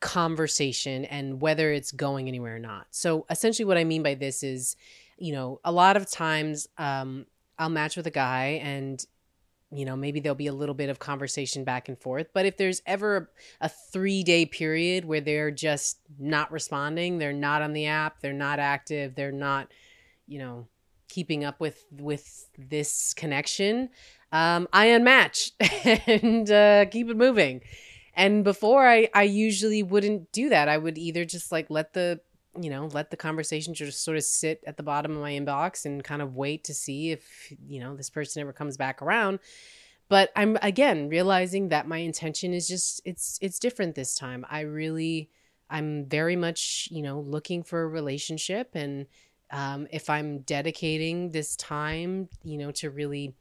conversation 0.00 1.04
and 1.06 1.40
whether 1.40 1.72
it's 1.72 1.92
going 1.92 2.28
anywhere 2.28 2.56
or 2.56 2.60
not. 2.60 2.86
So 2.90 3.26
essentially, 3.30 3.64
what 3.64 3.78
I 3.78 3.84
mean 3.84 4.02
by 4.02 4.14
this 4.14 4.42
is, 4.42 4.76
you 5.18 5.32
know, 5.32 5.60
a 5.64 5.72
lot 5.72 5.96
of 5.96 6.10
times 6.10 6.68
um, 6.78 7.26
I'll 7.58 7.68
match 7.68 7.96
with 7.96 8.06
a 8.06 8.12
guy 8.12 8.60
and 8.62 9.04
you 9.70 9.84
know, 9.84 9.96
maybe 9.96 10.20
there'll 10.20 10.34
be 10.34 10.46
a 10.46 10.52
little 10.52 10.74
bit 10.74 10.88
of 10.88 10.98
conversation 10.98 11.62
back 11.62 11.88
and 11.88 11.98
forth. 11.98 12.28
But 12.32 12.46
if 12.46 12.56
there's 12.56 12.80
ever 12.86 13.30
a 13.60 13.68
three 13.68 14.22
day 14.22 14.46
period 14.46 15.04
where 15.04 15.20
they're 15.20 15.50
just 15.50 15.98
not 16.18 16.50
responding, 16.50 17.18
they're 17.18 17.32
not 17.32 17.60
on 17.60 17.74
the 17.74 17.86
app, 17.86 18.20
they're 18.20 18.32
not 18.32 18.58
active, 18.58 19.14
they're 19.14 19.30
not, 19.30 19.68
you 20.26 20.38
know, 20.38 20.66
keeping 21.08 21.44
up 21.44 21.60
with 21.60 21.84
with 21.90 22.48
this 22.56 23.14
connection, 23.14 23.90
um, 24.32 24.68
I 24.72 24.88
unmatch 24.88 25.52
and 26.24 26.50
uh, 26.50 26.86
keep 26.86 27.08
it 27.08 27.16
moving. 27.16 27.62
And 28.14 28.42
before 28.42 28.86
I, 28.86 29.08
I 29.14 29.22
usually 29.22 29.82
wouldn't 29.82 30.32
do 30.32 30.48
that. 30.48 30.68
I 30.68 30.76
would 30.76 30.98
either 30.98 31.24
just 31.24 31.52
like 31.52 31.70
let 31.70 31.92
the 31.92 32.20
you 32.60 32.70
know, 32.70 32.86
let 32.92 33.10
the 33.10 33.16
conversation 33.16 33.74
just 33.74 34.02
sort 34.02 34.16
of 34.16 34.24
sit 34.24 34.62
at 34.66 34.76
the 34.76 34.82
bottom 34.82 35.12
of 35.12 35.20
my 35.20 35.32
inbox 35.32 35.84
and 35.84 36.02
kind 36.02 36.20
of 36.20 36.34
wait 36.34 36.64
to 36.64 36.74
see 36.74 37.12
if, 37.12 37.52
you 37.66 37.78
know, 37.78 37.94
this 37.94 38.10
person 38.10 38.40
ever 38.40 38.52
comes 38.52 38.76
back 38.76 39.00
around. 39.00 39.38
But 40.08 40.30
I'm 40.34 40.56
again 40.62 41.08
realizing 41.08 41.68
that 41.68 41.86
my 41.86 41.98
intention 41.98 42.54
is 42.54 42.66
just 42.66 43.02
it's 43.04 43.38
it's 43.42 43.58
different 43.58 43.94
this 43.94 44.14
time. 44.14 44.44
I 44.50 44.60
really 44.60 45.30
I'm 45.70 46.06
very 46.06 46.34
much, 46.34 46.88
you 46.90 47.02
know, 47.02 47.20
looking 47.20 47.62
for 47.62 47.82
a 47.82 47.88
relationship 47.88 48.70
and 48.74 49.06
um, 49.50 49.86
if 49.90 50.10
I'm 50.10 50.40
dedicating 50.40 51.30
this 51.30 51.56
time, 51.56 52.28
you 52.42 52.58
know, 52.58 52.70
to 52.72 52.90
really 52.90 53.34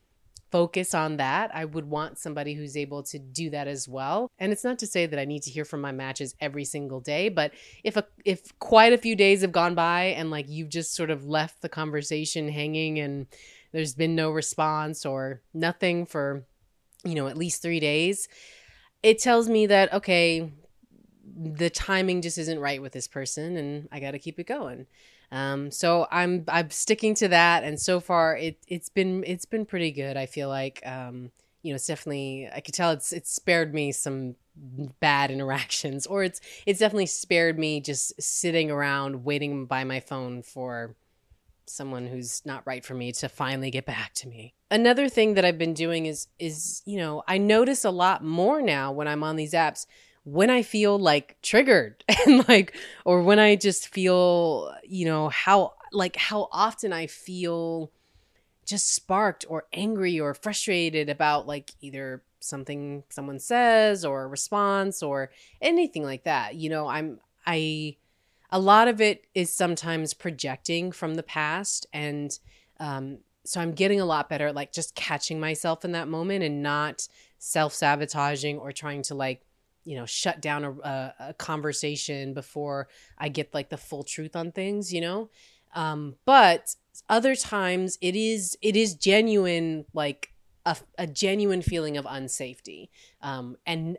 focus 0.51 0.93
on 0.93 1.17
that. 1.17 1.51
I 1.53 1.65
would 1.65 1.85
want 1.89 2.17
somebody 2.17 2.53
who's 2.53 2.77
able 2.77 3.03
to 3.03 3.19
do 3.19 3.49
that 3.49 3.67
as 3.67 3.87
well. 3.87 4.31
And 4.39 4.51
it's 4.51 4.63
not 4.63 4.79
to 4.79 4.87
say 4.87 5.05
that 5.05 5.19
I 5.19 5.25
need 5.25 5.43
to 5.43 5.51
hear 5.51 5.65
from 5.65 5.81
my 5.81 5.91
matches 5.91 6.35
every 6.39 6.65
single 6.65 6.99
day, 6.99 7.29
but 7.29 7.51
if 7.83 7.97
a 7.97 8.05
if 8.23 8.57
quite 8.59 8.93
a 8.93 8.97
few 8.97 9.15
days 9.15 9.41
have 9.41 9.51
gone 9.51 9.75
by 9.75 10.05
and 10.05 10.31
like 10.31 10.47
you've 10.47 10.69
just 10.69 10.95
sort 10.95 11.09
of 11.09 11.25
left 11.25 11.61
the 11.61 11.69
conversation 11.69 12.49
hanging 12.49 12.99
and 12.99 13.27
there's 13.73 13.93
been 13.93 14.15
no 14.15 14.31
response 14.31 15.05
or 15.05 15.41
nothing 15.53 16.05
for 16.05 16.45
you 17.03 17.15
know 17.15 17.27
at 17.27 17.37
least 17.37 17.61
3 17.61 17.79
days, 17.79 18.27
it 19.03 19.19
tells 19.19 19.49
me 19.49 19.65
that 19.67 19.91
okay, 19.93 20.49
the 21.35 21.69
timing 21.69 22.21
just 22.21 22.37
isn't 22.37 22.59
right 22.59 22.81
with 22.81 22.93
this 22.93 23.07
person 23.07 23.57
and 23.57 23.89
I 23.91 23.99
got 23.99 24.11
to 24.11 24.19
keep 24.19 24.39
it 24.39 24.47
going. 24.47 24.87
Um, 25.31 25.71
so 25.71 26.07
I'm 26.11 26.45
I'm 26.47 26.69
sticking 26.69 27.13
to 27.15 27.27
that, 27.29 27.63
and 27.63 27.79
so 27.79 27.99
far 27.99 28.37
it 28.37 28.57
it's 28.67 28.89
been 28.89 29.23
it's 29.25 29.45
been 29.45 29.65
pretty 29.65 29.91
good. 29.91 30.15
I 30.17 30.25
feel 30.25 30.49
like 30.49 30.81
um, 30.85 31.31
you 31.61 31.71
know 31.71 31.75
it's 31.75 31.87
definitely 31.87 32.49
I 32.53 32.61
could 32.61 32.73
tell 32.73 32.91
it's 32.91 33.11
it's 33.11 33.33
spared 33.33 33.73
me 33.73 33.91
some 33.91 34.35
bad 34.99 35.31
interactions, 35.31 36.07
or 36.07 36.23
it's 36.23 36.39
it's 36.65 36.79
definitely 36.79 37.07
spared 37.07 37.59
me 37.59 37.81
just 37.81 38.21
sitting 38.21 38.71
around 38.71 39.25
waiting 39.25 39.65
by 39.65 39.83
my 39.83 39.99
phone 39.99 40.43
for 40.43 40.95
someone 41.65 42.07
who's 42.07 42.45
not 42.45 42.63
right 42.65 42.85
for 42.85 42.93
me 42.93 43.11
to 43.11 43.27
finally 43.27 43.69
get 43.69 43.85
back 43.85 44.13
to 44.13 44.29
me. 44.29 44.53
Another 44.71 45.09
thing 45.09 45.33
that 45.33 45.43
I've 45.43 45.57
been 45.57 45.73
doing 45.73 46.05
is 46.05 46.27
is 46.39 46.81
you 46.85 46.97
know 46.97 47.23
I 47.27 47.37
notice 47.37 47.83
a 47.83 47.91
lot 47.91 48.23
more 48.23 48.61
now 48.61 48.93
when 48.93 49.09
I'm 49.09 49.23
on 49.23 49.35
these 49.35 49.53
apps 49.53 49.85
when 50.27 50.49
I 50.49 50.61
feel 50.61 50.99
like 50.99 51.37
triggered 51.41 52.03
and 52.27 52.45
like, 52.49 52.75
or 53.05 53.23
when 53.23 53.39
I 53.39 53.55
just 53.55 53.87
feel, 53.87 54.73
you 54.83 55.05
know, 55.05 55.29
how, 55.29 55.75
like, 55.93 56.17
how 56.17 56.49
often 56.51 56.91
I 56.91 57.07
feel 57.07 57.91
just 58.65 58.93
sparked 58.93 59.45
or 59.47 59.67
angry 59.71 60.19
or 60.19 60.33
frustrated 60.33 61.07
about 61.07 61.47
like 61.47 61.71
either 61.79 62.21
something 62.41 63.05
someone 63.07 63.39
says 63.39 64.03
or 64.03 64.23
a 64.23 64.27
response 64.27 65.01
or 65.01 65.31
anything 65.61 66.03
like 66.03 66.25
that. 66.25 66.55
You 66.55 66.71
know, 66.71 66.87
I'm, 66.87 67.21
I, 67.45 67.95
a 68.51 68.59
lot 68.59 68.89
of 68.89 68.99
it 68.99 69.27
is 69.33 69.53
sometimes 69.53 70.13
projecting 70.13 70.91
from 70.91 71.15
the 71.15 71.23
past 71.23 71.85
and, 71.93 72.37
um, 72.81 73.19
so 73.45 73.61
I'm 73.61 73.71
getting 73.71 74.01
a 74.01 74.05
lot 74.05 74.27
better 74.27 74.47
at 74.47 74.55
like 74.55 74.73
just 74.73 74.93
catching 74.93 75.39
myself 75.39 75.85
in 75.85 75.93
that 75.93 76.09
moment 76.09 76.43
and 76.43 76.61
not 76.61 77.07
self 77.37 77.73
sabotaging 77.73 78.57
or 78.57 78.73
trying 78.73 79.03
to 79.03 79.15
like 79.15 79.46
you 79.87 79.95
know 79.95 80.05
shut 80.05 80.41
down 80.41 80.65
a, 80.65 80.71
a, 80.71 81.13
a, 81.29 81.33
conversation 81.33 82.33
before 82.33 82.89
i 83.17 83.29
get 83.29 83.53
like 83.53 83.69
the 83.69 83.77
full 83.77 84.03
truth 84.03 84.35
on 84.35 84.51
things 84.51 84.93
you 84.93 85.01
know? 85.01 85.29
Um 85.73 86.15
but 86.25 86.75
other 87.09 87.35
times 87.35 87.97
it 88.01 88.15
is 88.15 88.57
it 88.61 88.75
is 88.75 88.95
genuine 88.95 89.85
like 89.93 90.33
a, 90.65 90.75
a 90.97 91.07
genuine 91.07 91.61
feeling 91.61 91.95
of 91.97 92.05
unsafety. 92.05 92.89
Um 93.21 93.55
and 93.65 93.97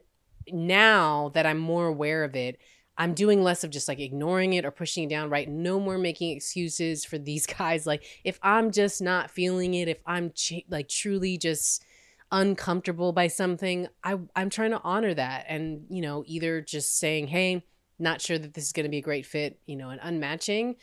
now 0.50 1.30
that 1.34 1.44
i'm 1.46 1.58
more 1.58 1.86
aware 1.86 2.24
of 2.24 2.34
it 2.34 2.58
i'm 2.96 3.12
doing 3.12 3.42
less 3.42 3.64
of 3.64 3.70
just 3.70 3.86
like 3.86 4.00
ignoring 4.00 4.54
it 4.54 4.64
or 4.64 4.70
pushing 4.70 5.04
it 5.04 5.10
down 5.10 5.28
right? 5.30 5.48
No 5.48 5.78
more 5.78 5.98
making 5.98 6.34
excuses 6.34 7.04
for 7.04 7.18
these 7.18 7.46
guys. 7.58 7.86
Like 7.86 8.04
if 8.24 8.38
i'm 8.42 8.70
just 8.72 9.00
not 9.00 9.30
feeling 9.30 9.74
it 9.74 9.88
if 9.88 9.98
i'm 10.06 10.32
ch- 10.32 10.64
like 10.68 10.88
truly 10.88 11.38
just 11.38 11.84
uncomfortable 12.30 13.12
by 13.12 13.28
something, 13.28 13.88
I 14.04 14.18
I'm 14.36 14.50
trying 14.50 14.70
to 14.72 14.80
honor 14.82 15.14
that 15.14 15.46
and, 15.48 15.86
you 15.88 16.02
know, 16.02 16.24
either 16.26 16.60
just 16.60 16.98
saying, 16.98 17.28
"Hey, 17.28 17.64
not 17.98 18.20
sure 18.20 18.38
that 18.38 18.54
this 18.54 18.64
is 18.64 18.72
going 18.72 18.84
to 18.84 18.90
be 18.90 18.98
a 18.98 19.02
great 19.02 19.26
fit," 19.26 19.58
you 19.66 19.76
know, 19.76 19.90
and 19.90 20.00
unmatching 20.00 20.76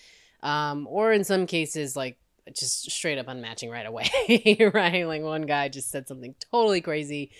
um 0.43 0.85
or 0.89 1.11
in 1.11 1.23
some 1.23 1.47
cases 1.47 1.95
like 1.95 2.17
just 2.53 2.91
straight 2.91 3.17
up 3.17 3.27
unmatching 3.27 3.71
right 3.71 3.85
away, 3.85 4.09
right? 4.73 5.05
Like 5.07 5.21
one 5.23 5.43
guy 5.43 5.69
just 5.69 5.89
said 5.89 6.07
something 6.07 6.35
totally 6.51 6.81
crazy. 6.81 7.31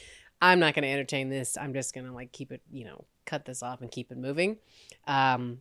I'm 0.42 0.60
not 0.60 0.74
going 0.74 0.84
to 0.84 0.90
entertain 0.90 1.30
this. 1.30 1.58
I'm 1.58 1.74
just 1.74 1.94
going 1.94 2.08
to 2.08 2.14
like 2.14 2.32
keep 2.32 2.52
it, 2.52 2.62
you 2.72 2.86
know, 2.86 3.06
cut 3.26 3.46
this 3.46 3.64
off 3.64 3.82
and 3.82 3.92
keep 3.92 4.12
it 4.12 4.18
moving. 4.18 4.58
Um 5.08 5.60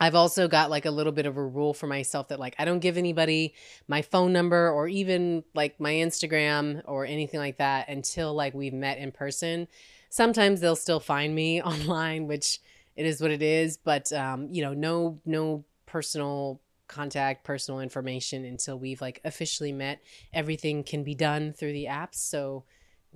I've 0.00 0.14
also 0.14 0.46
got 0.46 0.70
like 0.70 0.86
a 0.86 0.90
little 0.90 1.12
bit 1.12 1.26
of 1.26 1.36
a 1.36 1.44
rule 1.44 1.74
for 1.74 1.86
myself 1.86 2.28
that 2.28 2.38
like 2.38 2.54
I 2.58 2.64
don't 2.64 2.78
give 2.78 2.96
anybody 2.96 3.54
my 3.88 4.02
phone 4.02 4.32
number 4.32 4.70
or 4.70 4.86
even 4.88 5.44
like 5.54 5.80
my 5.80 5.92
Instagram 5.92 6.82
or 6.84 7.04
anything 7.04 7.40
like 7.40 7.58
that 7.58 7.88
until 7.88 8.32
like 8.34 8.54
we've 8.54 8.72
met 8.72 8.98
in 8.98 9.10
person. 9.10 9.66
Sometimes 10.10 10.60
they'll 10.60 10.76
still 10.76 11.00
find 11.00 11.34
me 11.34 11.60
online, 11.62 12.26
which 12.26 12.60
it 12.96 13.06
is 13.06 13.20
what 13.20 13.30
it 13.30 13.42
is, 13.42 13.76
but 13.76 14.12
um, 14.12 14.48
you 14.50 14.62
know, 14.62 14.74
no 14.74 15.18
no 15.24 15.64
personal 15.86 16.60
contact, 16.86 17.44
personal 17.44 17.80
information 17.80 18.44
until 18.44 18.78
we've 18.78 19.00
like 19.00 19.20
officially 19.24 19.72
met. 19.72 20.00
Everything 20.32 20.82
can 20.82 21.04
be 21.04 21.14
done 21.14 21.52
through 21.52 21.72
the 21.72 21.86
apps, 21.86 22.16
so 22.16 22.64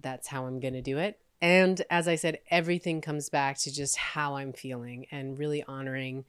that's 0.01 0.29
how 0.29 0.47
I'm 0.47 0.61
going 0.61 0.75
to 0.75 0.83
do 0.83 0.99
it. 0.99 1.19
And 1.41 1.83
as 1.91 2.07
I 2.07 2.15
said, 2.15 2.39
everything 2.51 3.01
comes 3.01 3.29
back 3.29 3.59
to 3.59 3.73
just 3.73 3.97
how 3.97 4.37
I'm 4.37 4.53
feeling 4.53 5.07
and 5.11 5.39
really 5.39 5.63
honoring 5.65 6.25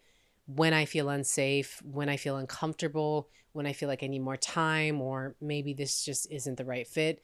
when 0.46 0.74
I 0.74 0.86
feel 0.86 1.10
unsafe, 1.10 1.82
when 1.84 2.10
I 2.10 2.18
feel 2.18 2.38
uncomfortable, 2.38 3.30
when 3.54 3.66
I 3.66 3.74
feel 3.74 3.88
like 3.90 4.04
I 4.04 4.08
need 4.08 4.20
more 4.20 4.38
time, 4.38 5.02
or 5.02 5.36
maybe 5.40 5.74
this 5.74 6.04
just 6.04 6.30
isn't 6.32 6.58
the 6.58 6.66
right 6.66 6.88
fit. 6.88 7.22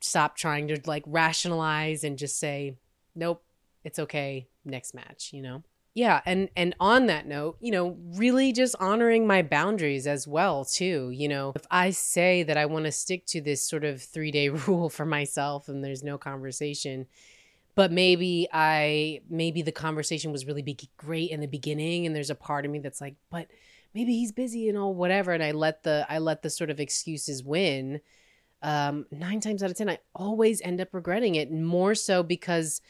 Stop 0.00 0.36
trying 0.36 0.68
to 0.68 0.80
like 0.86 1.04
rationalize 1.06 2.04
and 2.04 2.18
just 2.18 2.38
say, 2.38 2.76
nope, 3.14 3.42
it's 3.84 3.98
okay, 3.98 4.48
next 4.64 4.94
match, 4.94 5.32
you 5.32 5.42
know? 5.42 5.62
Yeah, 5.94 6.20
and 6.26 6.48
and 6.54 6.76
on 6.78 7.06
that 7.06 7.26
note, 7.26 7.56
you 7.60 7.72
know, 7.72 7.96
really 8.14 8.52
just 8.52 8.76
honoring 8.78 9.26
my 9.26 9.42
boundaries 9.42 10.06
as 10.06 10.28
well 10.28 10.64
too, 10.64 11.10
you 11.10 11.26
know. 11.26 11.52
If 11.56 11.66
I 11.72 11.90
say 11.90 12.44
that 12.44 12.56
I 12.56 12.66
want 12.66 12.84
to 12.84 12.92
stick 12.92 13.26
to 13.26 13.40
this 13.40 13.64
sort 13.64 13.84
of 13.84 13.96
3-day 13.96 14.48
rule 14.68 14.90
for 14.90 15.04
myself 15.04 15.68
and 15.68 15.82
there's 15.82 16.04
no 16.04 16.16
conversation, 16.16 17.06
but 17.78 17.92
maybe 17.92 18.48
I 18.52 19.20
maybe 19.30 19.62
the 19.62 19.70
conversation 19.70 20.32
was 20.32 20.44
really 20.44 20.76
great 20.96 21.30
in 21.30 21.38
the 21.38 21.46
beginning 21.46 22.06
and 22.06 22.16
there's 22.16 22.28
a 22.28 22.34
part 22.34 22.64
of 22.64 22.72
me 22.72 22.80
that's 22.80 23.00
like 23.00 23.14
but 23.30 23.46
maybe 23.94 24.14
he's 24.14 24.32
busy 24.32 24.68
and 24.68 24.76
all 24.76 24.92
whatever 24.92 25.30
and 25.30 25.44
I 25.44 25.52
let 25.52 25.84
the 25.84 26.04
I 26.08 26.18
let 26.18 26.42
the 26.42 26.50
sort 26.50 26.70
of 26.70 26.80
excuses 26.80 27.44
win 27.44 28.00
um 28.62 29.06
9 29.12 29.38
times 29.38 29.62
out 29.62 29.70
of 29.70 29.76
10 29.76 29.90
I 29.90 30.00
always 30.12 30.60
end 30.62 30.80
up 30.80 30.88
regretting 30.92 31.36
it 31.36 31.52
more 31.52 31.94
so 31.94 32.24
because 32.24 32.80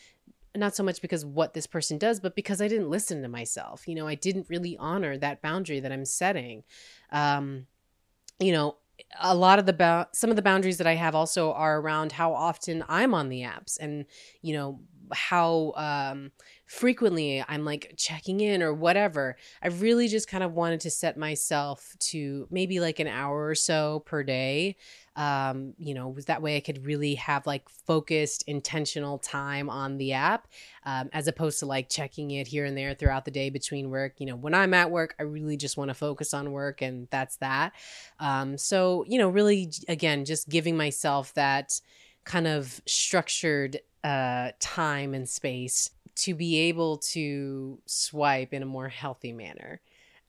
not 0.56 0.74
so 0.74 0.82
much 0.82 1.02
because 1.02 1.22
what 1.22 1.52
this 1.52 1.66
person 1.66 1.98
does, 1.98 2.18
but 2.18 2.34
because 2.34 2.62
I 2.62 2.68
didn't 2.68 2.88
listen 2.88 3.20
to 3.20 3.28
myself. 3.28 3.86
You 3.86 3.94
know, 3.94 4.08
I 4.08 4.14
didn't 4.14 4.48
really 4.48 4.76
honor 4.78 5.18
that 5.18 5.42
boundary 5.42 5.78
that 5.78 5.92
I'm 5.92 6.06
setting. 6.06 6.64
Um, 7.12 7.66
you 8.40 8.52
know, 8.52 8.78
a 9.20 9.34
lot 9.34 9.58
of 9.58 9.66
the 9.66 9.72
ba- 9.72 10.08
some 10.12 10.30
of 10.30 10.36
the 10.36 10.42
boundaries 10.42 10.78
that 10.78 10.86
I 10.86 10.94
have 10.94 11.14
also 11.14 11.52
are 11.52 11.80
around 11.80 12.12
how 12.12 12.34
often 12.34 12.84
I'm 12.88 13.14
on 13.14 13.28
the 13.28 13.42
apps 13.42 13.78
and 13.80 14.06
you 14.42 14.54
know 14.54 14.80
how 15.12 15.72
um, 15.76 16.32
frequently 16.66 17.44
I'm 17.46 17.64
like 17.64 17.94
checking 17.96 18.40
in 18.40 18.62
or 18.62 18.74
whatever. 18.74 19.36
I 19.62 19.68
really 19.68 20.08
just 20.08 20.28
kind 20.28 20.44
of 20.44 20.52
wanted 20.52 20.80
to 20.80 20.90
set 20.90 21.16
myself 21.16 21.94
to 22.00 22.46
maybe 22.50 22.80
like 22.80 23.00
an 23.00 23.08
hour 23.08 23.46
or 23.46 23.54
so 23.54 24.00
per 24.06 24.22
day. 24.22 24.76
Um, 25.16 25.74
you 25.78 25.94
know, 25.94 26.14
that 26.26 26.42
way 26.42 26.56
I 26.56 26.60
could 26.60 26.86
really 26.86 27.16
have 27.16 27.46
like 27.46 27.68
focused, 27.68 28.44
intentional 28.46 29.18
time 29.18 29.68
on 29.68 29.98
the 29.98 30.12
app, 30.12 30.46
um, 30.84 31.08
as 31.12 31.26
opposed 31.26 31.58
to 31.58 31.66
like 31.66 31.88
checking 31.88 32.30
it 32.30 32.46
here 32.46 32.64
and 32.64 32.78
there 32.78 32.94
throughout 32.94 33.24
the 33.24 33.32
day 33.32 33.50
between 33.50 33.90
work. 33.90 34.14
You 34.18 34.26
know, 34.26 34.36
when 34.36 34.54
I'm 34.54 34.74
at 34.74 34.92
work, 34.92 35.16
I 35.18 35.24
really 35.24 35.56
just 35.56 35.76
want 35.76 35.88
to 35.88 35.94
focus 35.94 36.32
on 36.34 36.52
work, 36.52 36.82
and 36.82 37.08
that's 37.10 37.36
that. 37.38 37.72
Um, 38.20 38.56
so, 38.56 39.04
you 39.08 39.18
know, 39.18 39.28
really, 39.28 39.72
again, 39.88 40.24
just 40.24 40.48
giving 40.48 40.76
myself 40.76 41.34
that 41.34 41.80
kind 42.24 42.46
of 42.46 42.80
structured 42.86 43.80
uh, 44.04 44.50
time 44.60 45.14
and 45.14 45.28
space 45.28 45.90
to 46.16 46.34
be 46.34 46.58
able 46.58 46.98
to 46.98 47.78
swipe 47.86 48.52
in 48.52 48.62
a 48.62 48.66
more 48.66 48.88
healthy 48.88 49.32
manner. 49.32 49.80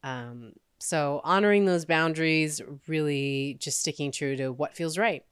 Um, 0.03 0.53
so, 0.79 1.19
honoring 1.23 1.65
those 1.65 1.85
boundaries, 1.85 2.61
really 2.87 3.57
just 3.59 3.81
sticking 3.81 4.11
true 4.11 4.35
to 4.37 4.51
what 4.51 4.75
feels 4.75 4.97
right. 4.97 5.25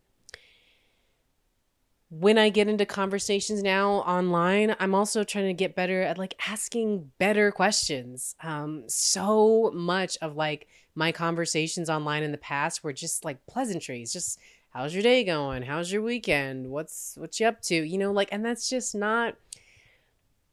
When 2.10 2.38
I 2.38 2.50
get 2.50 2.70
into 2.70 2.86
conversations 2.86 3.62
now 3.62 3.92
online, 3.92 4.76
I'm 4.80 4.96
also 4.96 5.24
trying 5.24 5.48
to 5.48 5.54
get 5.54 5.76
better 5.76 6.02
at 6.02 6.18
like 6.18 6.36
asking 6.48 7.12
better 7.18 7.52
questions. 7.52 8.36
Um, 8.42 8.84
so 8.88 9.72
much 9.74 10.18
of 10.22 10.36
like 10.36 10.68
my 10.96 11.12
conversations 11.12 11.90
online 11.90 12.24
in 12.24 12.32
the 12.32 12.38
past 12.38 12.84
were 12.84 12.94
just 12.94 13.24
like 13.24 13.46
pleasantries, 13.46 14.12
just 14.12 14.40
how's 14.78 14.94
your 14.94 15.02
day 15.02 15.24
going? 15.24 15.64
How's 15.64 15.92
your 15.92 16.04
weekend? 16.04 16.70
What's 16.70 17.16
what 17.18 17.40
you 17.40 17.48
up 17.48 17.64
to? 17.64 17.76
You 17.76 17.98
know 17.98 18.12
like 18.12 18.30
and 18.32 18.46
that's 18.46 18.70
just 18.70 18.94
not 18.94 19.34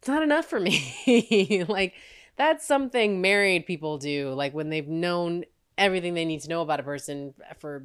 not 0.09 0.23
enough 0.23 0.47
for 0.47 0.59
me. 0.69 1.65
Like 1.69 1.93
that's 2.37 2.67
something 2.67 3.21
married 3.21 3.67
people 3.67 3.99
do 3.99 4.33
like 4.33 4.55
when 4.55 4.71
they've 4.71 4.89
known 4.89 5.45
everything 5.77 6.15
they 6.15 6.25
need 6.25 6.41
to 6.41 6.49
know 6.49 6.63
about 6.63 6.81
a 6.81 6.85
person 6.85 7.35
for 7.59 7.85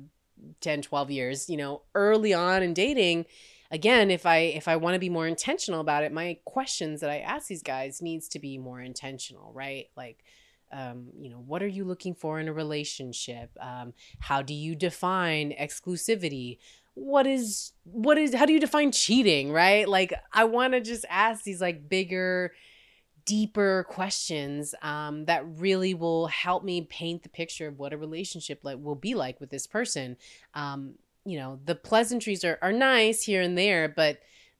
10 0.61 0.83
12 0.83 1.11
years 1.11 1.49
you 1.49 1.57
know 1.57 1.81
early 1.93 2.33
on 2.33 2.63
in 2.63 2.73
dating 2.73 3.25
again 3.71 4.09
if 4.09 4.25
i 4.25 4.37
if 4.37 4.69
i 4.69 4.75
want 4.75 4.93
to 4.93 4.99
be 4.99 5.09
more 5.09 5.27
intentional 5.27 5.81
about 5.81 6.03
it 6.03 6.13
my 6.13 6.37
questions 6.45 7.01
that 7.01 7.09
i 7.09 7.17
ask 7.17 7.47
these 7.47 7.61
guys 7.61 8.01
needs 8.01 8.29
to 8.29 8.39
be 8.39 8.57
more 8.57 8.79
intentional 8.79 9.51
right? 9.53 9.89
Like 9.97 10.23
um, 10.71 11.07
you 11.19 11.29
know 11.29 11.43
what 11.45 11.63
are 11.63 11.67
you 11.67 11.83
looking 11.83 12.13
for 12.13 12.39
in 12.39 12.47
a 12.47 12.53
relationship? 12.53 13.51
Um, 13.59 13.93
how 14.19 14.41
do 14.41 14.53
you 14.53 14.75
define 14.75 15.53
exclusivity? 15.59 16.57
What 16.93 17.27
is 17.27 17.73
what 17.83 18.17
is 18.17 18.33
how 18.33 18.45
do 18.45 18.53
you 18.53 18.59
define 18.59 18.91
cheating 18.91 19.51
right? 19.51 19.87
Like 19.87 20.13
i 20.33 20.43
want 20.43 20.73
to 20.73 20.81
just 20.81 21.05
ask 21.09 21.43
these 21.43 21.61
like 21.61 21.89
bigger 21.89 22.51
deeper 23.25 23.85
questions 23.89 24.73
um, 24.81 25.25
that 25.25 25.45
really 25.45 25.93
will 25.93 26.27
help 26.27 26.63
me 26.63 26.81
paint 26.81 27.21
the 27.21 27.29
picture 27.29 27.67
of 27.67 27.77
what 27.77 27.93
a 27.93 27.97
relationship 27.97 28.59
like 28.63 28.79
will 28.81 28.95
be 28.95 29.13
like 29.13 29.39
with 29.39 29.51
this 29.51 29.67
person. 29.67 30.17
Um, 30.55 30.95
you 31.25 31.37
know 31.37 31.59
the 31.65 31.75
pleasantries 31.75 32.43
are, 32.43 32.57
are 32.61 32.71
nice 32.71 33.23
here 33.23 33.41
and 33.41 33.57
there 33.57 33.87
but 33.87 34.19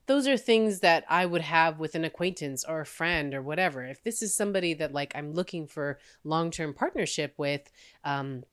those 0.10 0.28
are 0.28 0.38
things 0.38 0.80
that 0.80 1.06
I 1.08 1.24
would 1.24 1.44
have 1.44 1.78
with 1.78 1.94
an 1.94 2.04
acquaintance 2.04 2.66
or 2.68 2.82
a 2.82 2.86
friend 2.86 3.32
or 3.36 3.44
whatever. 3.44 3.84
If 3.84 4.04
this 4.04 4.24
is 4.24 4.36
somebody 4.36 4.74
that 4.74 4.92
like 4.92 5.12
I'm 5.16 5.34
looking 5.34 5.68
for 5.68 6.00
long-term 6.24 6.74
partnership 6.74 7.36
with, 7.38 7.72
um, 8.04 8.44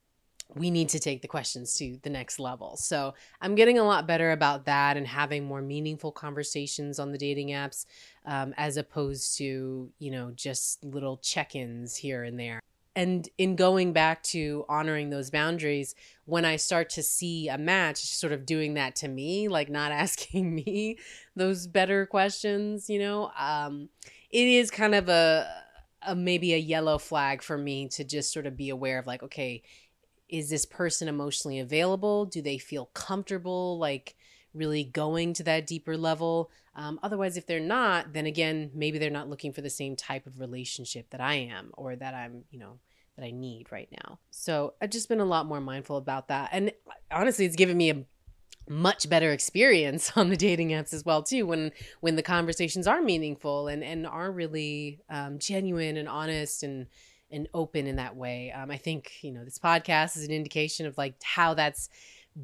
we 0.54 0.70
need 0.70 0.90
to 0.90 0.98
take 0.98 1.22
the 1.22 1.28
questions 1.28 1.72
to 1.78 1.98
the 2.02 2.10
next 2.10 2.38
level. 2.38 2.76
So 2.76 3.14
I'm 3.40 3.54
getting 3.54 3.78
a 3.78 3.84
lot 3.84 4.06
better 4.06 4.32
about 4.32 4.66
that 4.66 4.98
and 4.98 5.06
having 5.06 5.46
more 5.46 5.62
meaningful 5.62 6.12
conversations 6.12 6.98
on 6.98 7.10
the 7.10 7.16
dating 7.16 7.48
apps 7.48 7.86
um, 8.26 8.52
as 8.58 8.76
opposed 8.76 9.38
to, 9.38 9.88
you 9.98 10.10
know, 10.10 10.32
just 10.36 10.84
little 10.84 11.16
check 11.16 11.56
ins 11.56 11.96
here 11.96 12.24
and 12.24 12.38
there 12.38 12.60
and 12.96 13.28
in 13.38 13.54
going 13.54 13.92
back 13.92 14.22
to 14.24 14.64
honoring 14.68 15.10
those 15.10 15.30
boundaries 15.30 15.94
when 16.24 16.44
i 16.44 16.56
start 16.56 16.90
to 16.90 17.02
see 17.02 17.48
a 17.48 17.56
match 17.56 17.98
sort 17.98 18.32
of 18.32 18.44
doing 18.44 18.74
that 18.74 18.96
to 18.96 19.06
me 19.06 19.46
like 19.46 19.70
not 19.70 19.92
asking 20.06 20.54
me 20.54 20.98
those 21.36 21.68
better 21.68 22.06
questions 22.06 22.90
you 22.90 22.98
know 22.98 23.30
um 23.38 23.88
it 24.30 24.48
is 24.48 24.72
kind 24.72 24.94
of 24.94 25.08
a, 25.08 25.48
a 26.02 26.16
maybe 26.16 26.52
a 26.52 26.58
yellow 26.58 26.98
flag 26.98 27.42
for 27.42 27.56
me 27.56 27.86
to 27.88 28.02
just 28.02 28.32
sort 28.32 28.46
of 28.46 28.56
be 28.56 28.70
aware 28.70 28.98
of 28.98 29.06
like 29.06 29.22
okay 29.22 29.62
is 30.28 30.50
this 30.50 30.66
person 30.66 31.08
emotionally 31.08 31.60
available? 31.60 32.24
Do 32.24 32.42
they 32.42 32.58
feel 32.58 32.86
comfortable 32.86 33.78
like 33.78 34.16
really 34.54 34.84
going 34.84 35.34
to 35.34 35.42
that 35.44 35.66
deeper 35.66 35.96
level? 35.96 36.50
Um, 36.74 36.98
otherwise 37.02 37.36
if 37.38 37.46
they're 37.46 37.58
not 37.58 38.12
then 38.12 38.26
again 38.26 38.70
maybe 38.74 38.98
they're 38.98 39.08
not 39.08 39.30
looking 39.30 39.50
for 39.50 39.62
the 39.62 39.70
same 39.70 39.96
type 39.96 40.26
of 40.26 40.38
relationship 40.38 41.08
that 41.08 41.22
i 41.22 41.32
am 41.32 41.70
or 41.72 41.96
that 41.96 42.12
i'm 42.12 42.44
you 42.50 42.58
know 42.58 42.78
that 43.16 43.24
I 43.24 43.30
need 43.30 43.72
right 43.72 43.88
now. 44.04 44.18
So 44.30 44.74
I've 44.80 44.90
just 44.90 45.08
been 45.08 45.20
a 45.20 45.24
lot 45.24 45.46
more 45.46 45.60
mindful 45.60 45.96
about 45.96 46.28
that. 46.28 46.50
And 46.52 46.72
honestly, 47.10 47.44
it's 47.44 47.56
given 47.56 47.76
me 47.76 47.90
a 47.90 48.04
much 48.68 49.08
better 49.08 49.32
experience 49.32 50.12
on 50.16 50.28
the 50.28 50.36
dating 50.36 50.70
apps 50.70 50.92
as 50.92 51.04
well 51.04 51.22
too 51.22 51.46
when 51.46 51.70
when 52.00 52.16
the 52.16 52.22
conversations 52.22 52.86
are 52.86 53.00
meaningful 53.00 53.68
and 53.68 53.84
and 53.84 54.06
are 54.06 54.30
really 54.30 55.00
um, 55.08 55.38
genuine 55.38 55.96
and 55.96 56.08
honest 56.08 56.62
and 56.62 56.86
and 57.30 57.48
open 57.54 57.86
in 57.86 57.96
that 57.96 58.16
way 58.16 58.50
um, 58.52 58.70
i 58.70 58.76
think 58.76 59.12
you 59.22 59.30
know 59.30 59.44
this 59.44 59.58
podcast 59.58 60.16
is 60.16 60.24
an 60.24 60.32
indication 60.32 60.86
of 60.86 60.98
like 60.98 61.14
how 61.22 61.54
that's 61.54 61.88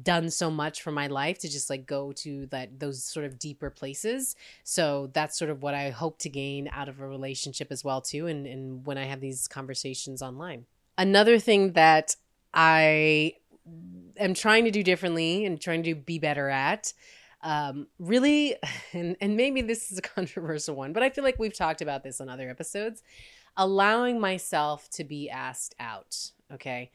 done 0.01 0.29
so 0.29 0.49
much 0.49 0.81
for 0.81 0.91
my 0.91 1.07
life 1.07 1.37
to 1.39 1.49
just 1.49 1.69
like 1.69 1.85
go 1.85 2.11
to 2.11 2.47
that 2.47 2.79
those 2.79 3.03
sort 3.03 3.25
of 3.25 3.37
deeper 3.37 3.69
places. 3.69 4.35
So 4.63 5.11
that's 5.13 5.37
sort 5.37 5.51
of 5.51 5.61
what 5.61 5.73
i 5.75 5.91
hope 5.91 6.17
to 6.19 6.29
gain 6.29 6.69
out 6.71 6.89
of 6.89 6.99
a 6.99 7.07
relationship 7.07 7.67
as 7.71 7.83
well 7.83 8.01
too 8.01 8.27
and, 8.27 8.47
and 8.47 8.85
when 8.85 8.97
i 8.97 9.05
have 9.05 9.21
these 9.21 9.47
conversations 9.47 10.21
online. 10.21 10.65
Another 10.97 11.37
thing 11.37 11.73
that 11.73 12.15
i 12.53 13.33
am 14.17 14.33
trying 14.33 14.65
to 14.65 14.71
do 14.71 14.83
differently 14.83 15.45
and 15.45 15.61
trying 15.61 15.83
to 15.83 15.95
be 15.95 16.19
better 16.19 16.49
at 16.49 16.93
um, 17.41 17.87
really 17.99 18.55
and, 18.93 19.15
and 19.21 19.37
maybe 19.37 19.61
this 19.61 19.91
is 19.91 19.97
a 19.97 20.01
controversial 20.15 20.75
one 20.75 20.91
but 20.91 21.03
i 21.03 21.09
feel 21.09 21.23
like 21.23 21.37
we've 21.37 21.55
talked 21.55 21.81
about 21.81 22.03
this 22.03 22.19
on 22.19 22.29
other 22.29 22.49
episodes 22.49 23.03
allowing 23.57 24.19
myself 24.19 24.89
to 24.89 25.03
be 25.03 25.29
asked 25.29 25.75
out 25.79 26.31
okay? 26.51 26.91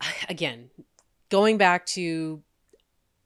Again 0.28 0.70
going 1.30 1.58
back 1.58 1.86
to 1.86 2.42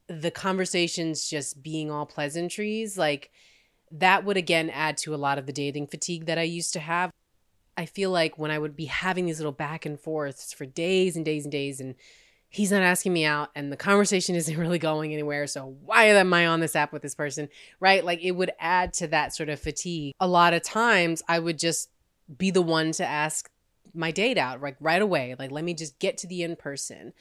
the 0.08 0.30
conversations 0.30 1.28
just 1.28 1.62
being 1.62 1.90
all 1.90 2.06
pleasantries, 2.06 2.96
like 2.96 3.30
that 3.90 4.24
would 4.24 4.36
again 4.36 4.70
add 4.70 4.96
to 4.98 5.14
a 5.14 5.16
lot 5.16 5.38
of 5.38 5.46
the 5.46 5.52
dating 5.52 5.86
fatigue 5.86 6.26
that 6.26 6.38
I 6.38 6.42
used 6.42 6.72
to 6.74 6.80
have. 6.80 7.10
I 7.76 7.86
feel 7.86 8.10
like 8.10 8.38
when 8.38 8.50
I 8.50 8.58
would 8.58 8.74
be 8.74 8.86
having 8.86 9.26
these 9.26 9.38
little 9.38 9.52
back 9.52 9.86
and 9.86 9.98
forths 9.98 10.52
for 10.52 10.66
days 10.66 11.14
and 11.14 11.24
days 11.24 11.44
and 11.44 11.52
days, 11.52 11.80
and 11.80 11.94
he's 12.48 12.72
not 12.72 12.82
asking 12.82 13.12
me 13.12 13.24
out, 13.24 13.50
and 13.54 13.70
the 13.70 13.76
conversation 13.76 14.34
isn't 14.34 14.58
really 14.58 14.78
going 14.78 15.12
anywhere. 15.12 15.46
So, 15.46 15.76
why 15.84 16.06
am 16.06 16.32
I 16.34 16.46
on 16.46 16.60
this 16.60 16.74
app 16.74 16.92
with 16.92 17.02
this 17.02 17.14
person? 17.14 17.48
Right? 17.78 18.04
Like, 18.04 18.20
it 18.22 18.32
would 18.32 18.50
add 18.58 18.94
to 18.94 19.06
that 19.08 19.34
sort 19.34 19.48
of 19.48 19.60
fatigue. 19.60 20.14
A 20.18 20.26
lot 20.26 20.54
of 20.54 20.62
times, 20.62 21.22
I 21.28 21.38
would 21.38 21.58
just 21.58 21.90
be 22.36 22.50
the 22.50 22.62
one 22.62 22.92
to 22.92 23.06
ask 23.06 23.48
my 23.94 24.10
date 24.10 24.38
out, 24.38 24.60
like 24.60 24.76
right 24.80 25.00
away. 25.00 25.36
Like, 25.38 25.50
let 25.50 25.64
me 25.64 25.74
just 25.74 25.98
get 25.98 26.18
to 26.18 26.26
the 26.26 26.42
in 26.42 26.56
person. 26.56 27.12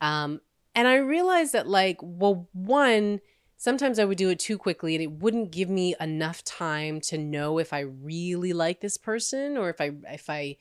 Um, 0.00 0.40
and 0.74 0.86
I 0.86 0.96
realized 0.96 1.52
that, 1.52 1.66
like, 1.66 1.98
well, 2.02 2.48
one, 2.52 3.20
sometimes 3.56 3.98
I 3.98 4.04
would 4.04 4.18
do 4.18 4.30
it 4.30 4.38
too 4.38 4.58
quickly 4.58 4.94
and 4.94 5.02
it 5.02 5.12
wouldn't 5.12 5.50
give 5.50 5.70
me 5.70 5.94
enough 6.00 6.44
time 6.44 7.00
to 7.02 7.18
know 7.18 7.58
if 7.58 7.72
I 7.72 7.80
really 7.80 8.52
like 8.52 8.80
this 8.80 8.96
person 8.96 9.56
or 9.56 9.70
if 9.70 9.80
I, 9.80 9.92
if 10.10 10.28
I, 10.28 10.56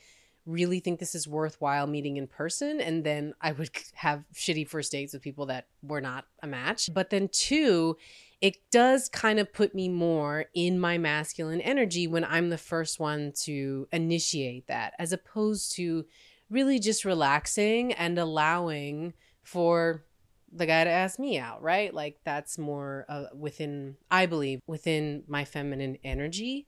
really 0.46 0.80
think 0.80 1.00
this 1.00 1.16
is 1.16 1.28
worthwhile 1.28 1.88
meeting 1.88 2.18
in 2.18 2.28
person 2.28 2.80
and 2.80 3.04
then 3.04 3.34
I 3.42 3.52
would 3.52 3.70
have 3.96 4.24
shitty 4.34 4.68
first 4.68 4.92
dates 4.92 5.14
with 5.14 5.22
people 5.22 5.48
that 5.48 5.68
were 5.82 6.02
not 6.02 6.26
a 6.42 6.48
match. 6.48 6.90
But 6.94 7.10
then 7.10 7.30
two, 7.32 7.98
it 8.42 8.58
does 8.72 9.10
kind 9.10 9.40
of 9.40 9.54
put 9.54 9.74
me 9.74 9.90
more 9.90 10.46
in 10.54 10.80
my 10.80 10.98
masculine 10.98 11.62
energy 11.62 12.08
when 12.08 12.24
I'm 12.24 12.50
the 12.50 12.58
first 12.58 13.00
one 13.00 13.34
to 13.44 13.88
initiate 13.92 14.68
that 14.68 14.94
as 15.00 15.12
opposed 15.12 15.74
to 15.74 16.06
really 16.50 16.80
just 16.80 17.06
relaxing 17.06 17.94
and 17.94 18.20
allowing 18.20 19.14
for 19.46 20.04
the 20.52 20.66
guy 20.66 20.84
to 20.84 20.90
ask 20.90 21.20
me 21.20 21.38
out, 21.38 21.62
right? 21.62 21.94
Like 21.94 22.18
that's 22.24 22.58
more 22.58 23.06
uh, 23.08 23.26
within, 23.34 23.96
I 24.10 24.26
believe, 24.26 24.60
within 24.68 25.24
my 25.28 25.46
feminine 25.46 25.98
energy. 26.04 26.68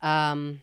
Um, 0.00 0.62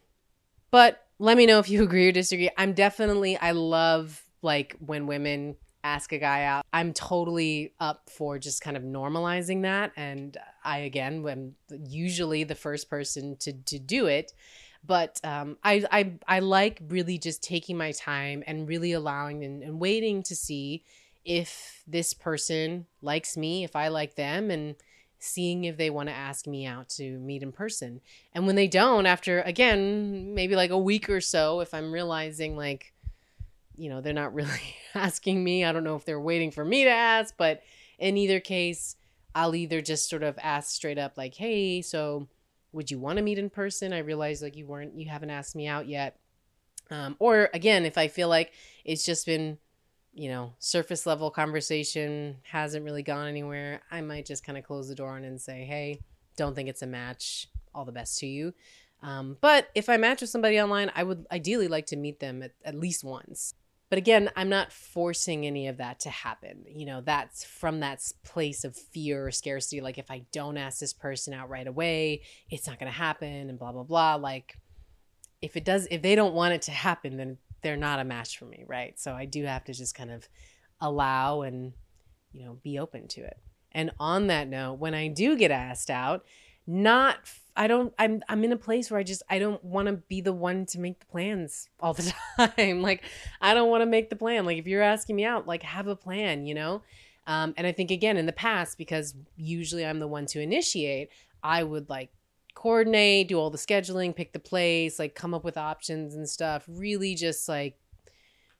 but 0.72 1.06
let 1.19 1.38
me 1.38 1.45
know 1.45 1.60
if 1.60 1.69
you 1.69 1.84
agree 1.84 2.08
or 2.08 2.12
disagree. 2.12 2.50
I'm 2.58 2.74
definitely, 2.74 3.38
I 3.38 3.52
love 3.52 4.24
like 4.41 4.76
when 4.80 5.08
women 5.08 5.56
ask 5.84 6.12
a 6.12 6.17
guy 6.17 6.43
out. 6.43 6.65
I'm 6.74 6.93
totally 6.93 7.74
up 7.80 8.10
for 8.10 8.38
just 8.38 8.62
kind 8.62 8.78
of 8.78 8.84
normalizing 8.84 9.63
that. 9.63 9.91
And 9.95 10.38
I, 10.63 10.80
again, 10.80 11.26
am 11.28 11.56
usually 11.69 12.43
the 12.43 12.56
first 12.56 12.89
person 12.89 13.38
to, 13.41 13.54
to 13.54 13.80
do 13.80 14.08
it. 14.08 14.34
But 14.86 15.19
um, 15.24 15.58
I, 15.63 15.84
I, 15.91 16.13
I 16.28 16.39
like 16.39 16.82
really 16.88 17.17
just 17.17 17.43
taking 17.43 17.78
my 17.78 17.91
time 17.91 18.43
and 18.48 18.67
really 18.67 18.93
allowing 18.93 19.43
and, 19.43 19.62
and 19.62 19.80
waiting 19.80 20.24
to 20.24 20.36
see 20.36 20.84
if 21.29 21.83
this 21.85 22.11
person 22.11 22.87
likes 23.03 23.37
me, 23.37 23.63
if 23.63 23.75
I 23.75 23.89
like 23.89 24.15
them, 24.15 24.49
and 24.49 24.75
seeing 25.19 25.63
if 25.63 25.77
they 25.77 25.91
want 25.91 26.09
to 26.09 26.15
ask 26.15 26.47
me 26.47 26.65
out 26.65 26.89
to 26.89 27.19
meet 27.19 27.43
in 27.43 27.51
person. 27.51 28.01
And 28.33 28.47
when 28.47 28.55
they 28.55 28.67
don't, 28.67 29.05
after 29.05 29.41
again, 29.41 30.33
maybe 30.33 30.55
like 30.55 30.71
a 30.71 30.77
week 30.77 31.07
or 31.07 31.21
so, 31.21 31.59
if 31.59 31.71
I'm 31.71 31.91
realizing 31.91 32.57
like, 32.57 32.93
you 33.75 33.89
know, 33.91 34.01
they're 34.01 34.11
not 34.11 34.33
really 34.33 34.75
asking 34.95 35.43
me, 35.43 35.63
I 35.63 35.71
don't 35.71 35.83
know 35.83 35.95
if 35.95 36.03
they're 36.03 36.19
waiting 36.19 36.49
for 36.49 36.65
me 36.65 36.83
to 36.83 36.89
ask, 36.89 37.35
but 37.37 37.61
in 37.99 38.17
either 38.17 38.39
case, 38.39 38.95
I'll 39.35 39.53
either 39.53 39.81
just 39.81 40.09
sort 40.09 40.23
of 40.23 40.39
ask 40.41 40.71
straight 40.71 40.97
up, 40.97 41.15
like, 41.15 41.35
hey, 41.35 41.83
so 41.83 42.27
would 42.71 42.89
you 42.89 42.97
want 42.97 43.17
to 43.17 43.23
meet 43.23 43.37
in 43.37 43.51
person? 43.51 43.93
I 43.93 43.99
realize 43.99 44.41
like 44.41 44.55
you 44.55 44.65
weren't, 44.65 44.95
you 44.95 45.09
haven't 45.09 45.29
asked 45.29 45.55
me 45.55 45.67
out 45.67 45.87
yet. 45.87 46.17
Um, 46.89 47.17
or 47.19 47.51
again, 47.53 47.85
if 47.85 47.99
I 47.99 48.07
feel 48.07 48.29
like 48.29 48.51
it's 48.83 49.05
just 49.05 49.27
been, 49.27 49.59
you 50.19 50.27
know, 50.27 50.51
surface 50.60 51.05
level 51.05 51.32
conversation 51.32 52.36
hasn't 52.43 52.84
really 52.84 53.03
gone 53.03 53.27
anywhere, 53.27 53.82
I 53.89 54.01
might 54.01 54.25
just 54.25 54.43
kind 54.43 54.58
of 54.58 54.65
close 54.65 54.89
the 54.89 54.95
door 54.95 55.12
on 55.15 55.23
and 55.23 55.39
say, 55.39 55.63
hey, 55.63 56.01
don't 56.36 56.55
think 56.55 56.67
it's 56.67 56.82
a 56.82 56.88
match. 56.88 57.47
All 57.73 57.86
the 57.86 57.93
best 57.93 58.19
to 58.19 58.27
you. 58.27 58.53
Um, 59.01 59.38
but 59.39 59.69
if 59.75 59.88
I 59.88 59.95
match 59.95 60.19
with 60.19 60.29
somebody 60.29 60.60
online, 60.60 60.91
I 60.93 61.03
would 61.03 61.25
ideally 61.32 61.69
like 61.69 61.86
to 61.88 61.95
meet 61.95 62.19
them 62.19 62.43
at, 62.43 62.51
at 62.65 62.75
least 62.75 63.03
once. 63.03 63.53
But 63.89 63.97
again, 63.97 64.29
I'm 64.36 64.49
not 64.49 64.73
forcing 64.73 65.45
any 65.45 65.67
of 65.67 65.77
that 65.77 66.01
to 66.01 66.10
happen. 66.10 66.65
You 66.67 66.86
know, 66.86 67.01
that's 67.01 67.45
from 67.45 67.79
that 67.79 68.03
place 68.25 68.65
of 68.65 68.75
fear 68.75 69.27
or 69.27 69.32
scarcity. 69.32 69.79
Like, 69.79 69.97
if 69.97 70.12
I 70.12 70.23
don't 70.34 70.58
ask 70.58 70.79
this 70.79 70.93
person 70.93 71.34
out 71.34 71.49
right 71.49 71.65
away, 71.65 72.23
it's 72.49 72.67
not 72.67 72.77
going 72.77 72.91
to 72.91 72.97
happen 72.97 73.49
and 73.49 73.58
blah, 73.58 73.71
blah, 73.71 73.84
blah. 73.84 74.15
Like, 74.15 74.58
if 75.41 75.55
it 75.55 75.63
does, 75.63 75.88
if 75.89 76.01
they 76.01 76.15
don't 76.15 76.34
want 76.34 76.53
it 76.53 76.63
to 76.63 76.71
happen, 76.71 77.15
then 77.15 77.38
they're 77.62 77.78
not 77.78 78.00
a 78.00 78.04
match 78.04 78.38
for 78.38 78.45
me. 78.45 78.63
Right. 78.67 79.00
So 79.00 79.13
I 79.13 79.26
do 79.26 79.45
have 79.45 79.63
to 79.65 79.74
just 79.74 79.95
kind 79.95 80.12
of 80.12 80.28
allow 80.82 81.41
and, 81.41 81.74
you 82.32 82.45
know, 82.45 82.58
be 82.63 82.80
open 82.80 83.08
to 83.10 83.22
it. 83.22 83.38
And 83.72 83.91
on 84.00 84.28
that 84.28 84.48
note, 84.48 84.74
when 84.74 84.93
I 84.93 85.08
do 85.08 85.38
get 85.38 85.52
asked 85.52 85.89
out, 85.89 86.26
not 86.65 87.17
I 87.56 87.67
don't 87.67 87.93
I'm 87.98 88.24
I'm 88.30 88.43
in 88.43 88.52
a 88.52 88.58
place 88.58 88.89
where 88.89 89.00
I 89.00 89.04
just 89.04 89.24
I 89.30 89.39
don't 89.39 89.63
want 89.63 89.88
to 89.88 89.93
be 89.93 90.22
the 90.22 90.34
one 90.34 90.65
to 90.67 90.80
make 90.80 91.00
the 91.00 91.06
plans 91.08 91.67
all 91.80 91.93
the 91.93 92.13
time. 92.38 92.82
like 92.82 93.04
I 93.41 93.54
don't 93.54 93.69
want 93.69 93.82
to 93.82 93.86
make 93.86 94.10
the 94.10 94.15
plan. 94.15 94.45
Like 94.45 94.58
if 94.58 94.67
you're 94.67 94.82
asking 94.82 95.15
me 95.15 95.26
out, 95.26 95.48
like 95.48 95.63
have 95.63 95.88
a 95.88 95.95
plan, 95.95 96.45
you 96.45 96.54
know? 96.54 96.84
Um, 97.28 97.54
and 97.58 97.67
I 97.67 97.72
think 97.72 97.91
again 97.91 98.17
in 98.17 98.26
the 98.26 98.34
past 98.34 98.78
because 98.78 99.13
usually 99.36 99.86
I'm 99.86 100.00
the 100.00 100.08
one 100.08 100.26
to 100.28 100.39
initiate, 100.39 101.10
I 101.43 101.63
would 101.63 101.89
like 101.89 102.12
coordinate, 102.60 103.30
do 103.30 103.39
all 103.39 103.50
the 103.50 103.58
scheduling, 103.58 104.13
pick 104.13 104.34
the 104.34 104.39
place, 104.39 105.00
like 105.00 105.15
come 105.15 105.34
up 105.34 105.45
with 105.45 105.58
options 105.58 106.13
and 106.13 106.28
stuff. 106.28 106.65
Really 106.67 107.15
just 107.15 107.48
like 107.48 107.78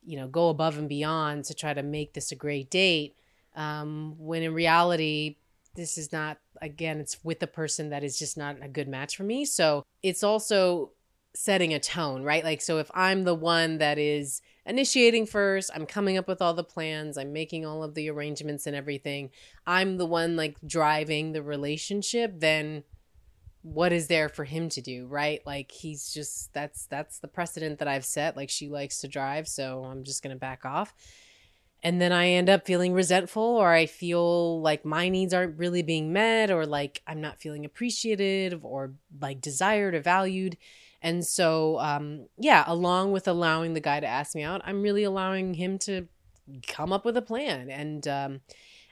you 0.06 0.18
know, 0.18 0.28
go 0.28 0.48
above 0.50 0.78
and 0.78 0.88
beyond 0.88 1.44
to 1.44 1.54
try 1.54 1.74
to 1.74 1.84
make 1.84 2.14
this 2.14 2.32
a 2.32 2.36
great 2.36 2.72
date. 2.72 3.16
Um, 3.56 4.16
when 4.18 4.42
in 4.42 4.54
reality, 4.54 5.36
this 5.76 5.98
is 5.98 6.12
not 6.12 6.38
again 6.62 7.00
it's 7.00 7.24
with 7.24 7.42
a 7.44 7.48
person 7.48 7.90
that 7.90 8.04
is 8.04 8.18
just 8.18 8.38
not 8.38 8.58
a 8.62 8.68
good 8.68 8.88
match 8.88 9.16
for 9.16 9.24
me 9.24 9.46
so 9.46 9.86
it's 10.04 10.24
also 10.24 10.92
setting 11.36 11.74
a 11.74 11.80
tone 11.80 12.24
right 12.24 12.44
like 12.44 12.60
so 12.60 12.80
if 12.80 12.90
i'm 12.94 13.24
the 13.24 13.36
one 13.36 13.78
that 13.78 13.98
is 13.98 14.42
initiating 14.66 15.26
first 15.26 15.70
i'm 15.74 15.86
coming 15.86 16.18
up 16.18 16.28
with 16.28 16.42
all 16.42 16.54
the 16.54 16.64
plans 16.64 17.18
i'm 17.18 17.32
making 17.32 17.66
all 17.66 17.84
of 17.84 17.94
the 17.94 18.10
arrangements 18.10 18.66
and 18.66 18.76
everything 18.76 19.30
i'm 19.68 19.98
the 19.98 20.06
one 20.06 20.36
like 20.36 20.58
driving 20.66 21.32
the 21.32 21.42
relationship 21.42 22.34
then 22.40 22.84
what 23.62 23.91
is 23.91 24.08
there 24.08 24.30
for 24.30 24.45
him 24.45 24.69
to 24.69 24.82
do 24.82 25.06
right 25.08 25.41
like 25.45 25.72
he's 25.72 26.13
just 26.13 26.54
that's 26.54 26.86
that's 26.86 27.19
the 27.19 27.28
precedent 27.28 27.80
that 27.80 27.88
i've 27.88 28.06
set 28.06 28.38
like 28.38 28.50
she 28.50 28.69
likes 28.69 29.00
to 29.00 29.08
drive 29.08 29.48
so 29.48 29.84
i'm 29.84 30.04
just 30.04 30.24
going 30.24 30.34
to 30.34 30.39
back 30.39 30.65
off 30.65 30.93
and 31.82 32.02
then 32.02 32.12
I 32.12 32.30
end 32.30 32.50
up 32.50 32.65
feeling 32.65 32.93
resentful 32.93 33.41
or 33.41 33.72
I 33.72 33.86
feel 33.86 34.62
like 34.62 34.84
my 34.84 35.08
needs 35.08 35.34
aren't 35.34 35.58
really 35.58 35.82
being 35.82 36.12
met 36.12 36.52
or 36.52 36.65
like 36.65 37.02
I'm 37.08 37.22
not 37.22 37.39
feeling 37.39 37.63
appreciated 37.63 38.60
or 38.63 38.93
like 39.22 39.39
desired 39.39 39.95
or 39.95 40.02
valued. 40.02 40.58
And 41.02 41.26
so, 41.26 41.80
um, 41.80 42.28
yeah, 42.38 42.65
along 42.67 43.13
with 43.13 43.30
allowing 43.30 43.74
the 43.74 43.80
guy 43.80 44.02
to 44.02 44.08
ask 44.08 44.36
me 44.36 44.43
out, 44.43 44.62
I'm 44.65 44.82
really 44.82 45.04
allowing 45.04 45.54
him 45.54 45.78
to 45.80 46.08
come 46.67 46.91
up 46.91 47.06
with 47.06 47.15
a 47.15 47.22
plan. 47.22 47.69
And 47.69 48.06
um, 48.10 48.41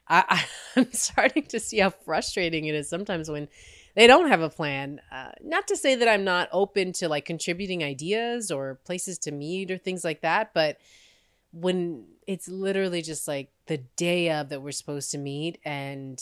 I, 0.08 0.46
I'm 0.78 0.94
starting 0.94 1.44
to 1.48 1.60
see 1.60 1.80
how 1.80 1.90
frustrating 1.90 2.66
it 2.66 2.76
is 2.76 2.90
sometimes 2.90 3.30
when 3.30 3.50
they 3.98 4.06
don't 4.06 4.28
have 4.28 4.42
a 4.42 4.50
plan. 4.50 5.02
Uh, 5.12 5.32
not 5.44 5.68
to 5.70 5.76
say 5.76 5.96
that 5.96 6.08
I'm 6.08 6.24
not 6.24 6.50
open 6.52 6.94
to 6.94 7.10
like 7.10 7.26
contributing 7.26 7.84
ideas 7.84 8.52
or 8.52 8.80
places 8.86 9.18
to 9.20 9.32
meet 9.32 9.72
or 9.72 9.80
things 9.80 10.04
like 10.04 10.22
that, 10.22 10.54
but 10.54 10.78
when 11.52 12.06
it's 12.28 12.48
literally 12.48 13.02
just 13.02 13.28
like 13.28 13.50
the 13.66 13.80
day 13.96 14.30
of 14.30 14.50
that 14.50 14.62
we're 14.62 14.72
supposed 14.72 15.10
to 15.12 15.18
meet 15.18 15.58
and 15.66 16.22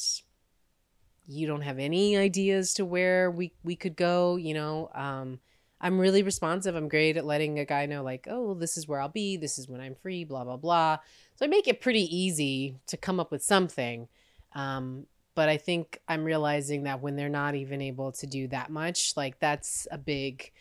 you 1.27 1.47
don't 1.47 1.63
have 1.63 1.77
any 1.77 2.15
ideas 2.15 2.75
to 2.75 2.85
where 2.85 3.29
we 3.29 3.51
we 3.63 3.75
could 3.75 3.95
go 3.95 4.35
you 4.35 4.53
know 4.53 4.89
um 4.93 5.39
i'm 5.81 5.99
really 5.99 6.21
responsive. 6.23 6.75
I'm 6.75 6.87
great 6.87 7.17
at 7.17 7.25
letting 7.25 7.59
a 7.59 7.65
guy 7.65 7.87
know 7.87 8.03
like 8.03 8.27
oh 8.29 8.53
this 8.53 8.77
is 8.77 8.87
where 8.87 9.01
i'll 9.01 9.09
be. 9.09 9.35
This 9.35 9.57
is 9.57 9.67
when 9.67 9.81
i'm 9.81 9.95
free 9.95 10.23
blah 10.23 10.45
blah 10.45 10.57
blah. 10.57 10.99
So 11.35 11.45
i 11.45 11.49
make 11.49 11.67
it 11.67 11.81
pretty 11.81 12.03
easy 12.15 12.77
to 12.87 12.95
come 12.95 13.19
up 13.19 13.31
with 13.31 13.43
something. 13.43 14.07
Um 14.53 15.07
but 15.35 15.49
i 15.49 15.57
think 15.57 15.99
i'm 16.07 16.23
realizing 16.23 16.83
that 16.83 17.01
when 17.01 17.15
they're 17.15 17.29
not 17.29 17.55
even 17.55 17.81
able 17.81 18.11
to 18.11 18.25
do 18.25 18.47
that 18.47 18.69
much 18.69 19.15
like 19.15 19.39
that's 19.39 19.87
a 19.91 19.97
big 19.97 20.51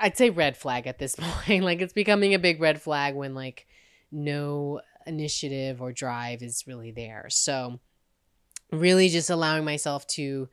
I'd 0.00 0.16
say 0.16 0.30
red 0.30 0.56
flag 0.56 0.86
at 0.86 0.98
this 0.98 1.14
point. 1.18 1.64
like 1.64 1.80
it's 1.80 1.92
becoming 1.92 2.34
a 2.34 2.38
big 2.38 2.60
red 2.60 2.80
flag 2.80 3.14
when 3.14 3.34
like 3.34 3.66
no 4.10 4.80
initiative 5.06 5.82
or 5.82 5.92
drive 5.92 6.42
is 6.42 6.64
really 6.66 6.90
there. 6.90 7.26
So 7.28 7.80
really 8.70 9.08
just 9.08 9.30
allowing 9.30 9.64
myself 9.64 10.06
to 10.06 10.48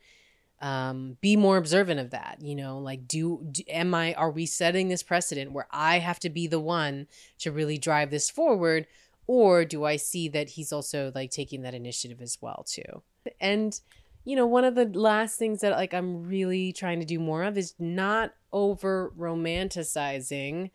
um, 0.62 1.18
be 1.22 1.38
more 1.38 1.56
observant 1.56 2.02
of 2.02 2.10
that 2.10 2.40
you 2.42 2.54
know 2.54 2.80
like 2.80 3.08
do, 3.08 3.48
do 3.50 3.64
am 3.70 3.94
i 3.94 4.14
are 4.16 4.30
we 4.30 4.46
setting 4.46 4.90
this 4.90 5.02
precedent 5.02 5.54
where 5.54 5.68
i 5.72 6.00
have 6.00 6.20
to 6.20 6.30
be 6.30 6.48
the 6.48 6.60
one 6.60 7.08
to 7.38 7.50
really 7.50 7.78
drive 7.78 8.12
this 8.12 8.30
forward 8.30 8.86
or 9.32 9.64
do 9.64 9.84
i 9.84 9.96
see 9.96 10.28
that 10.28 10.50
he's 10.50 10.74
also 10.74 11.12
like 11.14 11.30
taking 11.30 11.62
that 11.62 11.76
initiative 11.76 12.20
as 12.22 12.38
well 12.42 12.66
too 12.68 13.04
and 13.40 13.82
you 14.26 14.36
know, 14.36 14.46
one 14.46 14.64
of 14.64 14.76
the 14.76 14.86
last 14.86 15.40
things 15.40 15.62
that 15.62 15.72
like 15.72 15.94
I'm 15.94 16.28
really 16.28 16.74
trying 16.74 17.00
to 17.00 17.06
do 17.06 17.20
more 17.20 17.44
of 17.44 17.58
is 17.58 17.74
not 17.80 18.34
over 18.52 19.12
romanticizing 19.18 20.72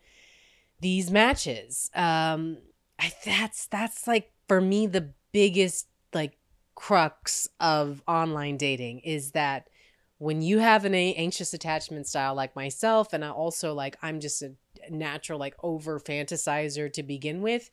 these 0.81 1.11
matches. 1.11 1.89
Um 1.93 2.57
I, 2.99 3.13
that's 3.25 3.67
that's 3.67 4.07
like 4.07 4.31
for 4.47 4.61
me 4.61 4.87
the 4.87 5.13
biggest 5.31 5.87
like 6.13 6.37
crux 6.75 7.47
of 7.59 8.01
online 8.07 8.57
dating 8.57 8.99
is 8.99 9.31
that 9.31 9.69
when 10.17 10.41
you 10.41 10.59
have 10.59 10.85
an 10.85 10.95
anxious 10.95 11.53
attachment 11.53 12.07
style 12.07 12.35
like 12.35 12.55
myself 12.55 13.13
and 13.13 13.23
I 13.23 13.29
also 13.29 13.73
like 13.73 13.97
I'm 14.01 14.19
just 14.19 14.41
a 14.41 14.53
natural 14.89 15.39
like 15.39 15.55
over 15.63 15.99
fantasizer 15.99 16.91
to 16.91 17.03
begin 17.03 17.41
with 17.41 17.69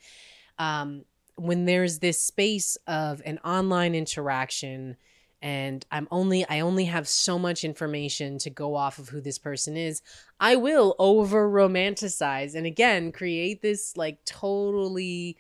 um 0.63 1.05
when 1.37 1.65
there's 1.65 1.99
this 1.99 2.23
space 2.23 2.77
of 2.87 3.21
an 3.25 3.39
online 3.39 3.95
interaction 3.95 4.97
and 5.41 5.85
I'm 5.91 6.07
only 6.13 6.49
I 6.49 6.61
only 6.61 6.85
have 6.85 7.09
so 7.09 7.37
much 7.37 7.65
information 7.65 8.39
to 8.39 8.51
go 8.51 8.77
off 8.77 9.01
of 9.01 9.09
who 9.09 9.21
this 9.21 9.39
person 9.39 9.77
is. 9.77 10.01
I 10.39 10.55
will 10.55 10.95
over 11.01 11.51
romanticize 11.51 12.55
and 12.55 12.65
again 12.65 13.11
create 13.11 13.61
this 13.61 13.97
like 13.97 14.25
totally 14.25 15.37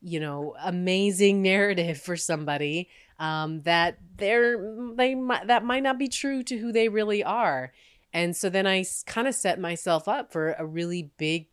you 0.00 0.20
know 0.20 0.54
amazing 0.62 1.42
narrative 1.42 2.00
for 2.00 2.16
somebody 2.16 2.88
um, 3.18 3.60
that 3.62 3.98
they're 4.16 4.74
they 4.96 5.14
might 5.14 5.48
that 5.48 5.64
might 5.64 5.82
not 5.82 5.98
be 5.98 6.08
true 6.08 6.42
to 6.44 6.56
who 6.56 6.72
they 6.72 6.88
really 6.88 7.22
are. 7.22 7.72
And 8.14 8.34
so 8.34 8.48
then 8.48 8.66
I 8.66 8.84
kind 9.06 9.28
of 9.28 9.34
set 9.34 9.60
myself 9.60 10.08
up 10.08 10.32
for 10.32 10.52
a 10.58 10.66
really 10.66 11.10
big 11.18 11.46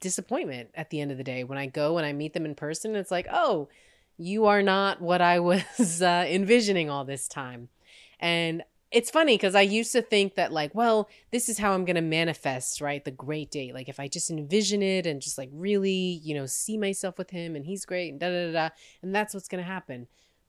disappointment 0.00 0.70
at 0.74 0.90
the 0.90 1.00
end 1.00 1.10
of 1.10 1.18
the 1.18 1.24
day 1.24 1.44
when 1.44 1.58
I 1.58 1.66
go 1.66 1.98
and 1.98 2.06
I 2.06 2.12
meet 2.12 2.32
them 2.34 2.44
in 2.44 2.54
person. 2.54 2.94
It's 2.94 3.10
like, 3.10 3.26
oh, 3.30 3.68
you 4.16 4.46
are 4.46 4.62
not 4.62 5.00
what 5.00 5.20
I 5.20 5.38
was 5.40 6.02
uh, 6.02 6.24
envisioning 6.28 6.90
all 6.90 7.04
this 7.04 7.28
time. 7.28 7.68
And 8.20 8.62
it's 8.90 9.10
funny 9.10 9.36
because 9.36 9.56
I 9.56 9.62
used 9.62 9.90
to 9.92 10.02
think 10.02 10.36
that, 10.36 10.52
like, 10.52 10.72
well, 10.72 11.08
this 11.32 11.48
is 11.48 11.58
how 11.58 11.72
I'm 11.72 11.84
going 11.84 11.96
to 11.96 12.02
manifest, 12.02 12.80
right? 12.80 13.04
The 13.04 13.10
great 13.10 13.50
date. 13.50 13.74
Like, 13.74 13.88
if 13.88 13.98
I 13.98 14.06
just 14.06 14.30
envision 14.30 14.82
it 14.82 15.04
and 15.04 15.20
just 15.20 15.36
like 15.36 15.50
really, 15.52 16.20
you 16.22 16.34
know, 16.34 16.46
see 16.46 16.78
myself 16.78 17.18
with 17.18 17.30
him 17.30 17.56
and 17.56 17.66
he's 17.66 17.84
great 17.84 18.10
and 18.10 18.20
da 18.20 18.28
da 18.28 18.46
da, 18.46 18.52
da 18.52 18.68
and 19.02 19.14
that's 19.14 19.34
what's 19.34 19.48
going 19.48 19.62
to 19.62 19.68
happen. 19.68 20.06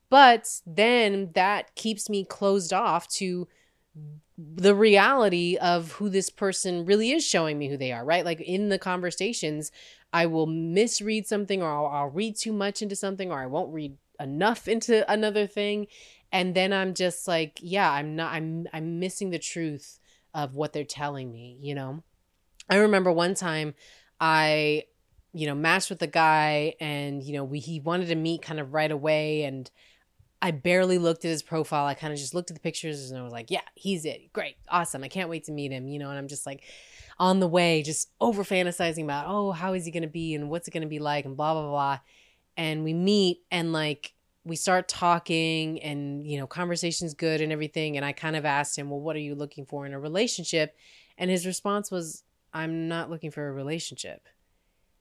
But 0.09 0.61
then 0.65 1.31
that 1.33 1.73
keeps 1.73 2.07
me 2.09 2.23
closed 2.23 2.71
off 2.71 3.07
to 3.15 3.47
the 4.37 4.75
reality 4.75 5.57
of 5.57 5.93
who 5.93 6.09
this 6.09 6.29
person 6.29 6.85
really 6.85 7.11
is 7.11 7.25
showing 7.25 7.57
me 7.57 7.69
who 7.69 7.77
they 7.77 7.91
are, 7.91 8.03
right? 8.03 8.25
Like 8.25 8.41
in 8.41 8.69
the 8.69 8.79
conversations, 8.79 9.71
I 10.11 10.25
will 10.25 10.45
misread 10.45 11.27
something 11.27 11.61
or 11.61 11.71
I'll, 11.71 11.87
I'll 11.87 12.09
read 12.09 12.35
too 12.35 12.53
much 12.53 12.81
into 12.81 12.95
something 12.95 13.31
or 13.31 13.39
I 13.41 13.45
won't 13.45 13.73
read 13.73 13.97
enough 14.19 14.67
into 14.67 15.09
another 15.11 15.47
thing 15.47 15.87
and 16.31 16.53
then 16.53 16.73
I'm 16.73 16.93
just 16.93 17.27
like, 17.29 17.59
yeah, 17.61 17.89
I'm 17.89 18.15
not 18.15 18.33
I'm 18.33 18.67
I'm 18.73 18.99
missing 18.99 19.29
the 19.29 19.39
truth 19.39 19.99
of 20.33 20.55
what 20.55 20.73
they're 20.73 20.83
telling 20.83 21.31
me, 21.31 21.57
you 21.61 21.73
know. 21.73 22.03
I 22.69 22.77
remember 22.77 23.11
one 23.11 23.35
time 23.35 23.73
I 24.19 24.83
you 25.31 25.47
know 25.47 25.55
matched 25.55 25.89
with 25.89 26.01
a 26.01 26.07
guy 26.07 26.73
and 26.79 27.23
you 27.23 27.33
know 27.33 27.43
we 27.43 27.59
he 27.59 27.79
wanted 27.79 28.07
to 28.07 28.15
meet 28.15 28.41
kind 28.41 28.59
of 28.59 28.73
right 28.73 28.91
away 28.91 29.43
and 29.43 29.71
I 30.45 30.51
barely 30.51 30.99
looked 30.99 31.25
at 31.25 31.31
his 31.31 31.41
profile. 31.41 31.87
I 31.87 31.95
kind 31.95 32.13
of 32.13 32.19
just 32.19 32.35
looked 32.35 32.51
at 32.51 32.55
the 32.55 32.61
pictures 32.61 33.09
and 33.09 33.19
I 33.19 33.23
was 33.23 33.33
like, 33.33 33.49
yeah, 33.49 33.63
he's 33.73 34.05
it. 34.05 34.31
Great. 34.31 34.57
Awesome. 34.69 35.03
I 35.03 35.07
can't 35.07 35.27
wait 35.27 35.45
to 35.45 35.51
meet 35.51 35.71
him, 35.71 35.87
you 35.87 35.97
know, 35.97 36.11
and 36.11 36.19
I'm 36.19 36.27
just 36.27 36.45
like 36.45 36.61
on 37.17 37.39
the 37.39 37.47
way 37.47 37.81
just 37.81 38.11
over 38.21 38.43
fantasizing 38.43 39.05
about, 39.05 39.25
"Oh, 39.27 39.53
how 39.53 39.73
is 39.73 39.85
he 39.85 39.91
going 39.91 40.03
to 40.03 40.07
be 40.07 40.35
and 40.35 40.47
what's 40.47 40.67
it 40.67 40.71
going 40.71 40.83
to 40.83 40.87
be 40.87 40.99
like 40.99 41.25
and 41.25 41.35
blah 41.35 41.53
blah 41.55 41.67
blah." 41.67 41.99
And 42.57 42.83
we 42.83 42.93
meet 42.93 43.39
and 43.49 43.73
like 43.73 44.13
we 44.43 44.55
start 44.55 44.87
talking 44.87 45.81
and 45.81 46.27
you 46.27 46.37
know 46.37 46.45
conversation's 46.45 47.15
good 47.15 47.41
and 47.41 47.51
everything 47.51 47.97
and 47.97 48.05
i 48.05 48.11
kind 48.11 48.35
of 48.35 48.45
asked 48.45 48.77
him 48.77 48.91
well 48.91 48.99
what 48.99 49.15
are 49.15 49.19
you 49.19 49.33
looking 49.33 49.65
for 49.65 49.87
in 49.87 49.93
a 49.93 49.99
relationship 49.99 50.75
and 51.17 51.31
his 51.31 51.47
response 51.47 51.89
was 51.89 52.23
i'm 52.53 52.87
not 52.87 53.09
looking 53.09 53.31
for 53.31 53.47
a 53.47 53.51
relationship 53.51 54.27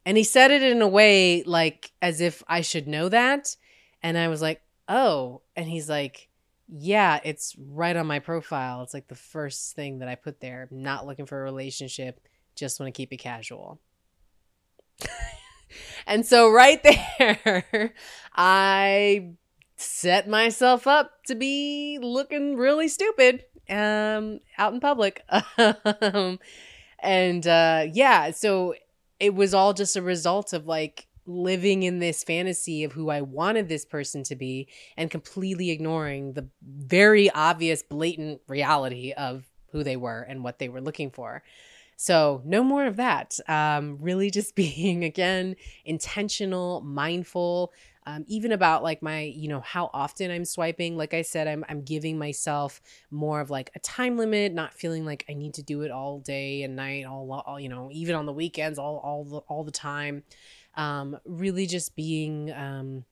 and 0.07 0.17
he 0.17 0.25
said 0.25 0.51
it 0.51 0.63
in 0.63 0.81
a 0.81 0.89
way 0.89 1.43
like 1.43 1.93
as 2.01 2.23
if 2.23 2.43
i 2.49 2.63
should 2.63 2.89
know 2.89 3.11
that 3.11 3.55
and 4.03 4.17
i 4.17 4.29
was 4.29 4.41
like 4.41 4.63
oh 4.88 5.42
and 5.57 5.68
he's 5.68 5.88
like 5.88 6.29
yeah 6.68 7.20
it's 7.25 7.55
right 7.59 7.97
on 7.97 8.07
my 8.07 8.18
profile. 8.18 8.83
It's 8.83 8.94
like 8.94 9.09
the 9.09 9.14
first 9.14 9.75
thing 9.77 9.99
that 9.99 10.09
i 10.09 10.14
put 10.14 10.40
there. 10.40 10.68
I'm 10.70 10.83
not 10.83 11.07
looking 11.07 11.27
for 11.27 11.40
a 11.40 11.44
relationship. 11.44 12.20
Just 12.57 12.81
want 12.81 12.92
to 12.92 12.97
keep 12.97 13.12
it 13.12 13.18
casual. 13.18 13.81
And 16.07 16.25
so 16.27 16.51
right 16.51 16.83
there, 17.18 17.94
I 18.35 19.33
set 19.77 20.29
myself 20.29 20.87
up 20.87 21.25
to 21.27 21.35
be 21.35 21.99
looking 22.01 22.57
really 22.57 22.88
stupid 22.88 23.44
um 23.68 24.40
out 24.59 24.75
in 24.75 24.81
public. 24.81 25.23
um, 25.59 26.38
and 26.99 27.47
uh 27.47 27.87
yeah, 27.92 28.31
so 28.31 28.75
it 29.18 29.35
was 29.35 29.55
all 29.55 29.73
just 29.73 29.97
a 29.97 30.03
result 30.03 30.53
of 30.53 30.66
like 30.66 31.07
living 31.27 31.83
in 31.83 31.99
this 31.99 32.23
fantasy 32.23 32.85
of 32.85 32.93
who 32.93 33.11
I 33.11 33.21
wanted 33.21 33.69
this 33.69 33.85
person 33.85 34.23
to 34.25 34.37
be 34.37 34.69
and 34.97 35.11
completely 35.11 35.71
ignoring 35.71 36.35
the 36.35 36.49
very 36.63 37.31
obvious 37.31 37.83
blatant 37.83 38.41
reality 38.49 39.13
of 39.13 39.45
who 39.73 39.83
they 39.83 39.97
were 39.97 40.21
and 40.21 40.45
what 40.45 40.59
they 40.59 40.69
were 40.69 40.81
looking 40.81 41.11
for. 41.11 41.43
So, 41.97 42.43
no 42.45 42.65
more 42.65 42.87
of 42.87 42.97
that. 42.97 43.39
Um, 43.49 43.99
really, 44.01 44.31
just 44.31 44.55
being 44.57 45.05
again 45.05 45.57
intentional, 45.85 46.81
mindful, 46.81 47.73
um, 48.07 48.25
even 48.29 48.53
about 48.53 48.83
like 48.83 49.03
my, 49.03 49.23
you 49.23 49.49
know, 49.49 49.61
how 49.61 49.91
often 49.95 50.31
I'm 50.31 50.45
swiping. 50.45 50.97
Like 50.97 51.15
I 51.15 51.23
said, 51.23 51.49
I'm 51.49 51.65
I'm 51.69 51.83
giving 51.83 52.19
myself 52.19 52.81
more 53.11 53.41
of 53.41 53.51
like 53.51 53.71
a 53.75 53.79
time 53.79 54.19
limit, 54.19 54.53
not 54.53 54.75
feeling 54.75 55.05
like 55.05 55.25
I 55.29 55.35
need 55.35 55.55
to 55.55 55.63
do 55.63 55.83
it 55.83 55.91
all 55.91 56.19
day 56.19 56.63
and 56.63 56.77
night, 56.77 57.07
all, 57.07 57.31
all 57.47 57.59
you 57.59 57.69
know, 57.69 57.89
even 57.93 58.15
on 58.15 58.27
the 58.27 58.33
weekends, 58.33 58.79
all 58.79 58.99
all 58.99 59.25
the, 59.25 59.37
all 59.49 59.65
the 59.65 59.71
time. 59.71 60.25
Um, 60.77 61.19
really, 61.25 61.67
just 61.67 61.97
being. 61.97 62.53
Um, 62.53 63.05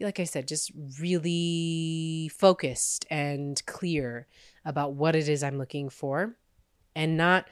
like 0.00 0.18
I 0.18 0.24
said, 0.24 0.48
just 0.48 0.72
really 1.00 2.28
focused 2.36 3.06
and 3.08 3.64
clear 3.66 4.26
about 4.64 4.94
what 4.94 5.14
it 5.14 5.28
is 5.28 5.44
I'm 5.44 5.58
looking 5.58 5.90
for 5.90 6.36
and 6.96 7.16
not 7.16 7.46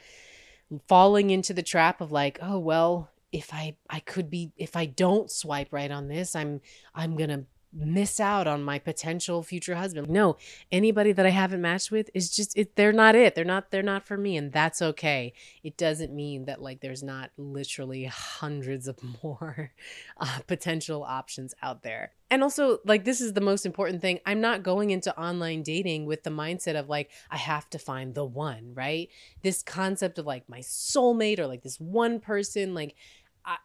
falling 0.88 1.30
into 1.30 1.54
the 1.54 1.62
trap 1.62 2.00
of 2.00 2.12
like, 2.12 2.38
oh 2.42 2.58
well, 2.58 3.10
if 3.32 3.52
I 3.52 3.76
I 3.88 4.00
could 4.00 4.30
be 4.30 4.52
if 4.56 4.76
I 4.76 4.86
don't 4.86 5.30
swipe 5.30 5.72
right 5.72 5.90
on 5.90 6.08
this, 6.08 6.34
I'm 6.34 6.60
I'm 6.94 7.16
going 7.16 7.30
to 7.30 7.44
miss 7.72 8.18
out 8.18 8.46
on 8.46 8.62
my 8.62 8.78
potential 8.78 9.42
future 9.42 9.76
husband. 9.76 10.08
No, 10.08 10.36
anybody 10.72 11.12
that 11.12 11.26
I 11.26 11.30
haven't 11.30 11.60
matched 11.60 11.90
with 11.90 12.10
is 12.14 12.30
just 12.30 12.56
it, 12.56 12.76
they're 12.76 12.92
not 12.92 13.14
it. 13.14 13.34
They're 13.34 13.44
not 13.44 13.70
they're 13.70 13.82
not 13.82 14.06
for 14.06 14.16
me 14.16 14.36
and 14.36 14.52
that's 14.52 14.82
okay. 14.82 15.32
It 15.62 15.76
doesn't 15.76 16.12
mean 16.12 16.46
that 16.46 16.60
like 16.60 16.80
there's 16.80 17.02
not 17.02 17.30
literally 17.36 18.04
hundreds 18.04 18.88
of 18.88 18.98
more 19.22 19.72
uh, 20.18 20.38
potential 20.46 21.04
options 21.04 21.54
out 21.62 21.82
there. 21.82 22.12
And 22.30 22.42
also 22.42 22.78
like 22.84 23.04
this 23.04 23.20
is 23.20 23.34
the 23.34 23.40
most 23.40 23.66
important 23.66 24.00
thing. 24.00 24.20
I'm 24.26 24.40
not 24.40 24.62
going 24.62 24.90
into 24.90 25.16
online 25.18 25.62
dating 25.62 26.06
with 26.06 26.22
the 26.22 26.30
mindset 26.30 26.78
of 26.78 26.88
like 26.88 27.10
I 27.30 27.36
have 27.36 27.68
to 27.70 27.78
find 27.78 28.14
the 28.14 28.24
one, 28.24 28.72
right? 28.74 29.08
This 29.42 29.62
concept 29.62 30.18
of 30.18 30.26
like 30.26 30.48
my 30.48 30.60
soulmate 30.60 31.38
or 31.38 31.46
like 31.46 31.62
this 31.62 31.78
one 31.78 32.20
person 32.20 32.74
like 32.74 32.94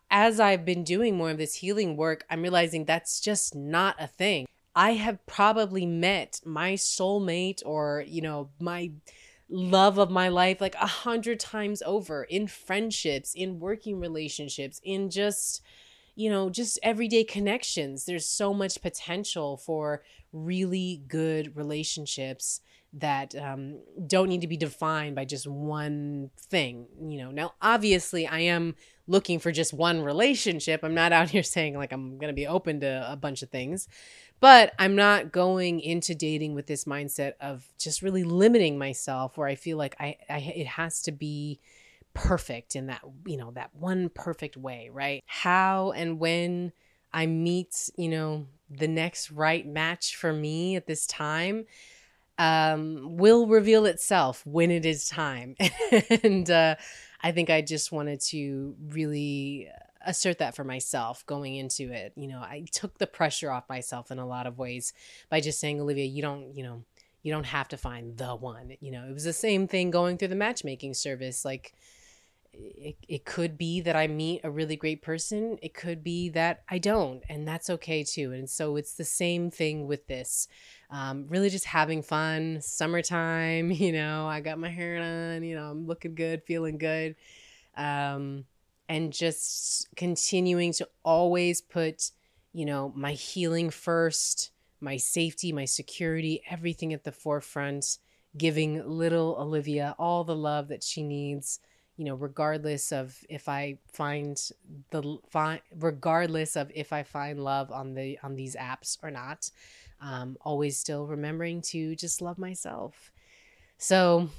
as 0.10 0.40
I've 0.40 0.66
been 0.66 0.84
doing 0.84 1.16
more 1.18 1.32
of 1.32 1.38
this 1.38 1.56
healing 1.56 1.98
work, 1.98 2.26
I'm 2.30 2.42
realizing 2.42 2.86
that's 2.86 3.20
just 3.20 3.56
not 3.56 3.96
a 4.00 4.08
thing. 4.08 4.46
I 4.76 4.94
have 4.94 5.26
probably 5.26 5.86
met 5.86 6.42
my 6.46 6.74
soulmate 6.74 7.62
or, 7.66 8.04
you 8.08 8.22
know, 8.22 8.50
my 8.60 8.92
love 9.50 9.98
of 9.98 10.10
my 10.10 10.28
life 10.28 10.60
like 10.60 10.76
a 10.76 10.88
hundred 10.88 11.40
times 11.40 11.82
over 11.86 12.24
in 12.24 12.48
friendships, 12.48 13.34
in 13.34 13.60
working 13.60 14.00
relationships, 14.00 14.82
in 14.84 15.10
just, 15.10 15.62
you 16.16 16.30
know, 16.30 16.50
just 16.50 16.80
everyday 16.84 17.24
connections. 17.24 18.06
There's 18.06 18.28
so 18.28 18.54
much 18.54 18.82
potential 18.82 19.58
for 19.58 20.04
really 20.34 21.04
good 21.08 21.56
relationships 21.56 22.60
that 22.94 23.36
um, 23.36 23.80
don't 24.08 24.30
need 24.30 24.42
to 24.42 24.48
be 24.48 24.58
defined 24.58 25.16
by 25.16 25.26
just 25.26 25.48
one 25.48 26.32
thing. 26.38 26.88
You 27.02 27.20
know, 27.20 27.32
now 27.32 27.54
obviously 27.62 28.26
I 28.26 28.40
am 28.40 28.76
looking 29.08 29.40
for 29.40 29.52
just 29.52 29.74
one 29.74 30.02
relationship. 30.02 30.82
I'm 30.84 30.94
not 30.94 31.12
out 31.12 31.30
here 31.32 31.44
saying 31.44 31.76
like 31.78 31.92
I'm 31.92 32.18
going 32.18 32.30
to 32.30 32.34
be 32.34 32.48
open 32.48 32.80
to 32.82 33.06
a 33.10 33.16
bunch 33.16 33.42
of 33.42 33.50
things, 33.50 33.88
but 34.40 34.74
I'm 34.80 34.96
not 34.96 35.32
going 35.32 35.80
into 35.80 36.16
dating 36.16 36.56
with 36.56 36.68
this 36.68 36.86
mindset 36.86 37.34
of 37.40 37.68
just 37.78 38.02
really 38.02 38.24
limiting 38.24 38.78
myself 38.78 39.38
where 39.38 39.48
I 39.48 39.56
feel 39.56 39.78
like 39.78 39.96
I, 40.00 40.18
I 40.30 40.38
it 40.38 40.68
has 40.68 41.02
to 41.04 41.12
be 41.12 41.60
perfect 42.14 42.76
in 42.76 42.88
that, 42.88 43.02
you 43.26 43.38
know, 43.38 43.52
that 43.52 43.72
one 43.76 44.10
perfect 44.10 44.58
way, 44.58 44.90
right? 44.92 45.24
How 45.26 45.92
and 45.92 46.20
when 46.20 46.72
I 47.14 47.28
meet, 47.28 47.90
you 47.98 48.10
know, 48.10 48.48
the 48.70 48.88
next 48.88 49.32
right 49.32 49.66
match 49.66 50.16
for 50.16 50.34
me 50.34 50.76
at 50.76 50.88
this 50.88 51.06
time 51.06 51.66
um, 52.38 53.18
will 53.18 53.48
reveal 53.48 53.86
itself 53.86 54.46
when 54.46 54.72
it 54.72 54.86
is 54.86 55.06
time. 55.06 55.56
and 56.24 56.50
uh, 56.50 56.76
I 57.26 57.32
think 57.32 57.50
I 57.50 57.62
just 57.62 57.92
wanted 57.92 58.22
to 58.22 58.76
really 58.90 59.68
uh, 59.68 59.80
assert 60.06 60.38
that 60.38 60.56
for 60.56 60.64
myself 60.64 61.26
going 61.26 61.56
into 61.56 61.92
it. 61.92 62.14
You 62.16 62.28
know, 62.28 62.38
I 62.38 62.66
took 62.72 63.00
the 63.00 63.08
pressure 63.08 63.50
off 63.50 63.68
myself 63.68 64.12
in 64.12 64.20
a 64.20 64.28
lot 64.28 64.46
of 64.46 64.60
ways 64.60 64.94
by 65.28 65.42
just 65.42 65.60
saying, 65.60 65.82
Olivia, 65.82 66.06
you 66.06 66.22
don't, 66.22 66.56
you 66.56 66.62
know, 66.62 66.84
you 67.24 67.34
don't 67.34 67.48
have 67.48 67.68
to 67.70 67.78
find 67.78 68.16
the 68.16 68.36
one. 68.36 68.74
You 68.80 68.92
know, 68.92 69.06
it 69.10 69.14
was 69.14 69.24
the 69.24 69.34
same 69.34 69.68
thing 69.68 69.90
going 69.90 70.20
through 70.20 70.28
the 70.28 70.36
matchmaking 70.36 70.94
service. 70.94 71.44
Like, 71.44 71.74
it, 72.58 72.96
it 73.08 73.26
could 73.26 73.58
be 73.58 73.82
that 73.82 73.96
I 73.96 74.08
meet 74.08 74.42
a 74.44 74.52
really 74.52 74.76
great 74.76 75.02
person. 75.02 75.58
It 75.62 75.74
could 75.74 76.04
be 76.04 76.30
that 76.30 76.64
I 76.70 76.78
don't, 76.78 77.24
and 77.30 77.48
that's 77.48 77.70
okay 77.70 78.04
too. 78.04 78.32
And 78.32 78.50
so 78.50 78.76
it's 78.76 78.94
the 78.94 79.06
same 79.06 79.52
thing 79.52 79.88
with 79.88 80.08
this. 80.08 80.48
Um, 80.90 81.26
really 81.28 81.50
just 81.50 81.66
having 81.66 82.02
fun, 82.02 82.60
summertime, 82.62 83.72
you 83.72 83.92
know, 83.92 84.28
I 84.28 84.42
got 84.42 84.60
my 84.60 84.70
hair 84.70 85.02
on, 85.02 85.44
you 85.44 85.56
know, 85.56 85.72
I'm 85.72 85.88
looking 85.88 86.16
good, 86.16 86.44
feeling 86.44 86.78
good. 86.78 87.16
Um, 87.76 88.46
and 88.88 89.12
just 89.12 89.88
continuing 89.96 90.72
to 90.74 90.88
always 91.04 91.62
put, 91.62 92.12
you 92.54 92.66
know, 92.66 92.94
my 92.96 93.14
healing 93.14 93.70
first, 93.70 94.52
my 94.80 94.98
safety, 94.98 95.52
my 95.52 95.66
security, 95.66 96.42
everything 96.50 96.94
at 96.94 97.04
the 97.04 97.12
forefront, 97.12 97.98
giving 98.38 98.88
little 98.88 99.36
Olivia 99.40 99.96
all 99.98 100.24
the 100.24 100.36
love 100.36 100.68
that 100.68 100.84
she 100.84 101.02
needs 101.02 101.60
you 101.98 102.06
know 102.06 102.16
regardless 102.16 102.92
of 102.92 103.18
if 103.30 103.48
i 103.48 103.78
find 103.94 104.50
the 104.92 105.18
find 105.30 105.62
regardless 105.80 106.56
of 106.56 106.72
if 106.76 106.92
i 106.92 107.04
find 107.04 107.44
love 107.44 107.72
on 107.72 107.94
the 107.94 108.18
on 108.22 108.36
these 108.36 108.56
apps 108.56 108.98
or 109.02 109.10
not 109.10 109.50
um, 110.02 110.38
always 110.42 110.78
still 110.78 111.08
remembering 111.08 111.62
to 111.62 111.96
just 111.96 112.22
love 112.22 112.38
myself. 112.38 113.12
So 113.78 114.30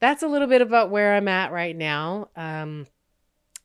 that's 0.00 0.22
a 0.22 0.28
little 0.28 0.48
bit 0.48 0.62
about 0.62 0.90
where 0.90 1.14
i'm 1.14 1.28
at 1.28 1.52
right 1.52 1.76
now. 1.76 2.28
Um, 2.36 2.86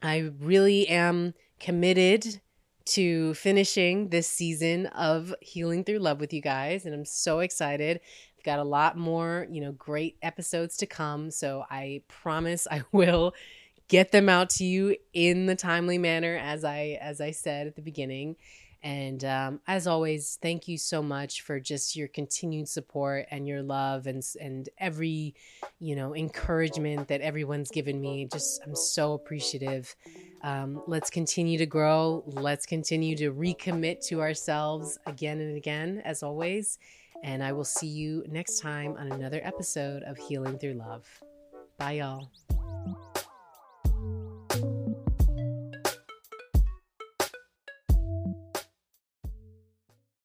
i 0.02 0.32
really 0.40 0.88
am 0.88 1.34
committed 1.60 2.42
to 2.86 3.34
finishing 3.34 4.10
this 4.10 4.28
season 4.28 4.86
of 4.88 5.34
healing 5.42 5.84
through 5.84 5.98
love 5.98 6.20
with 6.20 6.32
you 6.32 6.42
guys 6.42 6.86
and 6.86 6.94
i'm 6.94 7.04
so 7.04 7.40
excited 7.40 8.00
got 8.44 8.60
a 8.60 8.64
lot 8.64 8.98
more, 8.98 9.48
you 9.50 9.62
know, 9.62 9.72
great 9.72 10.18
episodes 10.22 10.78
to 10.78 10.86
come. 10.86 11.32
So 11.32 11.66
I 11.70 12.02
promise 12.08 12.68
I 12.70 12.84
will 12.92 13.34
get 13.88 14.12
them 14.12 14.30
out 14.30 14.50
to 14.50 14.66
you 14.66 14.96
in 15.14 15.46
the 15.46 15.56
timely 15.56 15.98
manner 15.98 16.38
as 16.42 16.64
I 16.64 16.98
as 17.02 17.22
I 17.22 17.32
said 17.32 17.68
at 17.68 17.76
the 17.76 17.82
beginning. 17.82 18.36
And 18.84 19.26
um, 19.26 19.60
as 19.68 19.88
always, 19.88 20.38
thank 20.42 20.68
you 20.68 20.78
so 20.78 21.02
much 21.02 21.42
for 21.42 21.60
just 21.60 21.96
your 21.96 22.08
continued 22.08 22.70
support 22.70 23.26
and 23.32 23.48
your 23.48 23.64
love 23.64 24.08
and 24.08 24.24
and 24.40 24.70
every, 24.78 25.36
you 25.80 25.96
know, 25.96 26.16
encouragement 26.16 27.08
that 27.08 27.22
everyone's 27.22 27.72
given 27.72 28.00
me. 28.00 28.28
Just 28.32 28.62
I'm 28.64 28.76
so 28.76 29.14
appreciative. 29.14 29.96
Um, 30.44 30.84
let's 30.86 31.10
continue 31.10 31.58
to 31.58 31.66
grow. 31.66 32.24
Let's 32.28 32.66
continue 32.66 33.16
to 33.18 33.34
recommit 33.34 34.06
to 34.08 34.22
ourselves 34.22 35.00
again 35.08 35.40
and 35.40 35.58
again, 35.58 36.02
as 36.06 36.22
always. 36.22 36.78
And 37.24 37.44
I 37.44 37.52
will 37.52 37.66
see 37.66 37.88
you 37.88 38.24
next 38.28 38.60
time 38.60 38.96
on 38.98 39.12
another 39.12 39.42
episode 39.44 40.04
of 40.04 40.18
Healing 40.18 40.58
Through 40.58 40.76
Love. 40.76 41.06
Bye, 41.78 41.94
y'all. 41.94 42.30